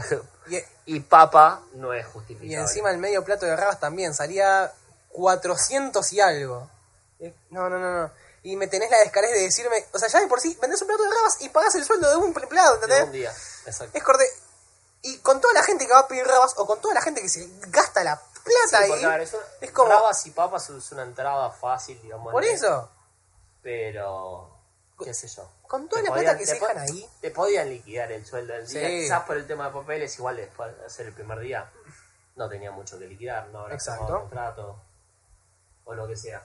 [0.49, 2.55] Y, y papa no es y justificable.
[2.55, 4.71] encima el medio plato de rabas también salía
[5.11, 6.69] 400 y algo.
[7.19, 8.11] Eh, No, no, no, no.
[8.43, 10.87] Y me tenés la descarez de decirme, o sea, ya de por sí vendés un
[10.87, 13.03] plato de rabas y pagás el sueldo de un empleado, De ¿entendés?
[13.05, 13.31] un día,
[13.65, 13.97] exacto.
[13.97, 14.23] Es corte.
[15.01, 17.21] Y con toda la gente que va a pedir rabas o con toda la gente
[17.21, 18.91] que se gasta la plata Sí, ahí,
[19.21, 22.31] es, una- es como- rabas y papas es una entrada fácil, digamos.
[22.31, 22.89] por eso,
[23.61, 24.49] Pero,
[25.03, 25.49] qué sé yo.
[25.67, 28.53] con toda Te la podían- plata que se dejan ahí, Te podían liquidar el sueldo
[28.53, 28.87] del día.
[28.87, 29.01] Sí.
[29.03, 31.69] Quizás por el tema de papeles, igual después de hacer el primer día,
[32.35, 33.77] no tenía mucho que liquidar, no habrá
[34.07, 34.81] contrato
[35.85, 36.43] o lo que sea.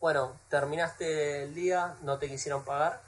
[0.00, 3.02] Bueno, terminaste el día, no te quisieron pagar.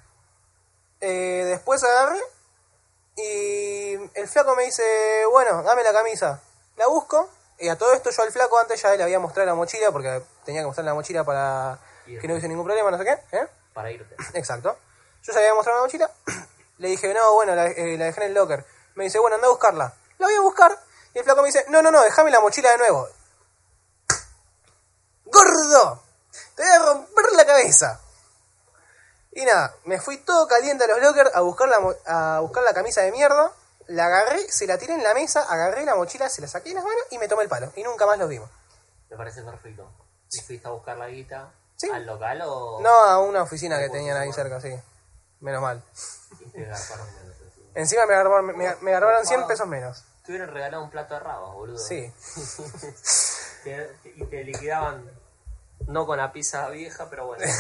[1.01, 2.21] Eh, después agarré
[3.17, 4.83] y el flaco me dice,
[5.31, 6.41] bueno, dame la camisa.
[6.77, 7.29] La busco
[7.59, 10.23] y a todo esto yo al flaco antes ya le había mostrado la mochila porque
[10.45, 13.37] tenía que mostrar la mochila para que no hubiese ningún problema, no sé qué.
[13.37, 13.47] ¿eh?
[13.73, 14.17] Para irte.
[14.35, 14.77] Exacto.
[15.23, 16.11] Yo ya le había mostrado la mochila.
[16.79, 18.67] Le dije, no, bueno, la, eh, la dejé en el locker.
[18.97, 19.95] Me dice, bueno, anda a buscarla.
[20.19, 20.77] La voy a buscar.
[21.15, 23.09] Y el flaco me dice, no, no, no, déjame la mochila de nuevo.
[25.27, 26.03] ¡Gordo!
[26.57, 28.01] Te voy a romper la cabeza.
[29.33, 32.75] Y nada, me fui todo caliente a los lockers a buscar la, a buscar la
[32.75, 33.53] camisa de mierda.
[33.87, 36.77] La agarré, se la tiré en la mesa, agarré la mochila, se la saqué de
[36.77, 37.73] las manos y me tomé el palo.
[37.77, 38.49] Y nunca más los vimos.
[39.11, 39.91] Me parece perfecto.
[40.31, 41.53] ¿Y fuiste a buscar la guita
[41.83, 41.91] Sí.
[41.91, 42.81] al local o.?
[42.81, 44.75] No a una oficina que tenían ahí cerca, sí.
[45.41, 45.83] Menos mal.
[47.75, 48.07] Encima.
[48.07, 50.05] Me agarraron, me, me agarraron 100 pesos menos.
[50.25, 51.79] Te hubieran regalado un plato de rabas, boludo.
[51.79, 52.13] Sí.
[53.65, 55.11] Te- y te liquidaban
[55.87, 57.45] no con la pizza vieja, pero bueno.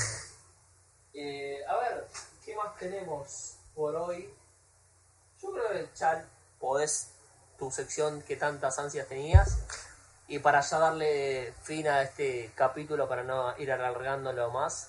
[1.15, 2.09] Eh, a ver,
[2.43, 4.33] ¿qué más tenemos por hoy?
[5.43, 6.25] Yo creo que ya
[6.59, 7.09] podés
[7.59, 9.59] tu sección que tantas ansias tenías.
[10.29, 14.89] Y para ya darle fin a este capítulo, para no ir alargándolo más,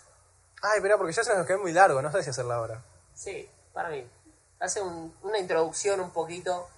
[0.66, 2.82] Ay, pero porque ya se nos quedó muy largo, no sé si hacerla ahora.
[3.14, 4.10] Sí, para mí.
[4.62, 6.70] Hace un- una introducción un poquito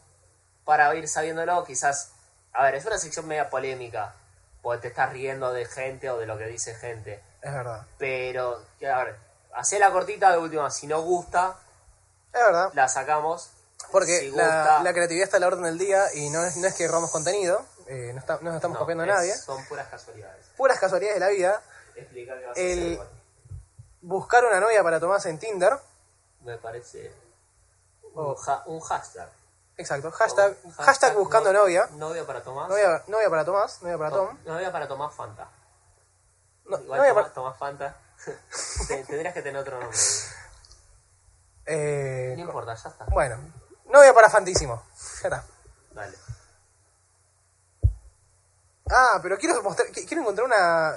[0.63, 1.63] para ir sabiéndolo.
[1.63, 2.09] Quizás,
[2.53, 4.15] a ver, es una sección media polémica.
[4.63, 7.21] Porque te estás riendo de gente o de lo que dice gente.
[7.43, 7.85] Es verdad.
[7.99, 8.55] Pero,
[8.91, 9.17] a ver,
[9.53, 10.71] hacé la cortita de última.
[10.71, 11.55] Si no gusta,
[12.33, 12.71] Es verdad.
[12.73, 13.51] la sacamos.
[13.91, 16.57] Porque si la, gusta- la creatividad está a la orden del día y no es,
[16.57, 19.35] no es que robamos contenido, eh, no, está- no nos estamos No, copiando a nadie.
[19.35, 20.45] Son puras casualidades.
[20.57, 21.61] Puras casualidades de la vida.
[21.95, 22.99] Explica qué vas a hacer.
[24.01, 25.77] Buscar una novia para Tomás en Tinder.
[26.41, 27.11] Me parece
[28.13, 28.33] Oh.
[28.33, 29.29] un, ha- un hashtag.
[29.77, 30.09] Exacto.
[30.11, 31.87] Hashtag, Un hashtag buscando no- novia.
[31.93, 32.69] Novia para Tomás.
[32.69, 34.37] Novia, novia para Tomás, novia para Tom.
[34.45, 35.49] Novia para Tomás Fanta.
[36.65, 37.97] No, Igual novia Tomás, para- Tomás Fanta.
[38.87, 39.97] Te- Tendrías que tener otro nombre.
[41.65, 43.05] eh, No importa, ya está.
[43.05, 43.37] bueno,
[43.87, 44.81] novia para Fantísimo.
[45.23, 45.43] Ya está.
[45.91, 46.17] Dale.
[48.91, 50.93] Ah, pero quiero mostrar, qui- quiero encontrar una,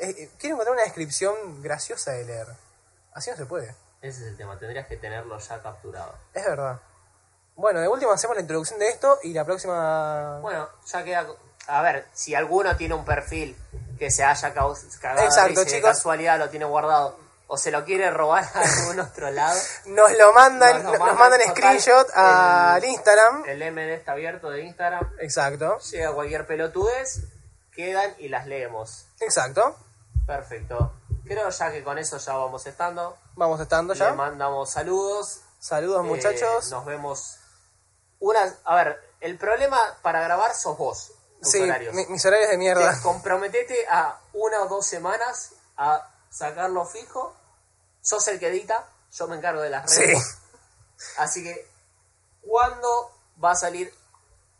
[0.00, 2.46] eh, eh, quiero encontrar una descripción graciosa de leer.
[3.12, 3.74] Así no se puede.
[4.00, 6.14] Ese es el tema, tendrías que tenerlo ya capturado.
[6.32, 6.80] Es verdad.
[7.56, 10.38] Bueno, de última hacemos la introducción de esto y la próxima.
[10.40, 11.26] Bueno, ya queda.
[11.66, 13.56] A ver, si alguno tiene un perfil
[13.98, 15.90] que se haya cagado de Exacto, risa y de chicos.
[15.90, 17.18] casualidad lo tiene guardado
[17.50, 22.08] o se lo quiere robar a algún otro lado, Nos lo mandan, Nos mandan, screenshot
[22.14, 23.44] al Instagram.
[23.46, 27.22] el MD está abierto de Instagram, Exacto, llega cualquier pelotudez,
[27.72, 29.06] quedan y las leemos.
[29.20, 29.76] exacto.
[30.26, 30.92] Perfecto.
[31.24, 33.16] Creo ya que con eso ya vamos estando.
[33.34, 34.12] Vamos estando Le ya.
[34.12, 35.40] mandamos saludos.
[35.58, 36.70] Saludos Eh, muchachos.
[36.70, 37.38] nos vemos.
[38.18, 41.12] Una, a ver, el problema para grabar sos vos.
[41.40, 41.94] tus sí, horarios.
[41.94, 42.94] mi- mis horarios de mierda.
[42.94, 47.34] Te- comprometete a una o dos semanas a sacarlo fijo.
[48.08, 50.00] Sos el que edita, yo me encargo de las Sí.
[50.00, 50.38] redes.
[51.18, 51.68] Así que,
[52.40, 52.88] ¿cuándo
[53.44, 53.92] va a salir?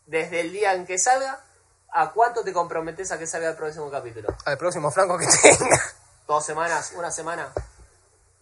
[0.04, 1.40] Desde el día en que salga,
[1.90, 4.28] ¿a cuánto te comprometes a que salga el próximo capítulo?
[4.44, 5.80] Al próximo Franco que tenga.
[6.26, 6.92] ¿Dos semanas?
[6.94, 7.50] ¿Una semana?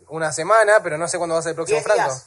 [0.08, 2.02] Una semana, pero no sé cuándo va a ser el próximo ¿Diez Franco.
[2.12, 2.26] días?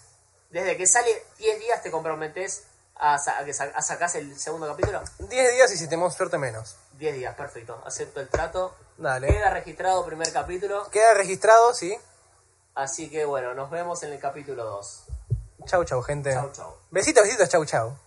[0.49, 2.64] Desde que sale 10 días te comprometes
[2.95, 5.01] a, sa- a que sa- a sacás el segundo capítulo?
[5.19, 6.77] 10 días y si tenemos suerte menos.
[6.93, 7.81] 10 días, perfecto.
[7.85, 8.73] Acepto el trato.
[8.97, 9.27] Dale.
[9.27, 10.89] Queda registrado primer capítulo.
[10.91, 11.97] Queda registrado, sí.
[12.80, 15.03] Así que bueno, nos vemos en el capítulo 2.
[15.65, 16.31] Chau, chau, gente.
[16.31, 16.77] Chau, chau.
[16.89, 17.97] Besitos, besitos, chau, chau.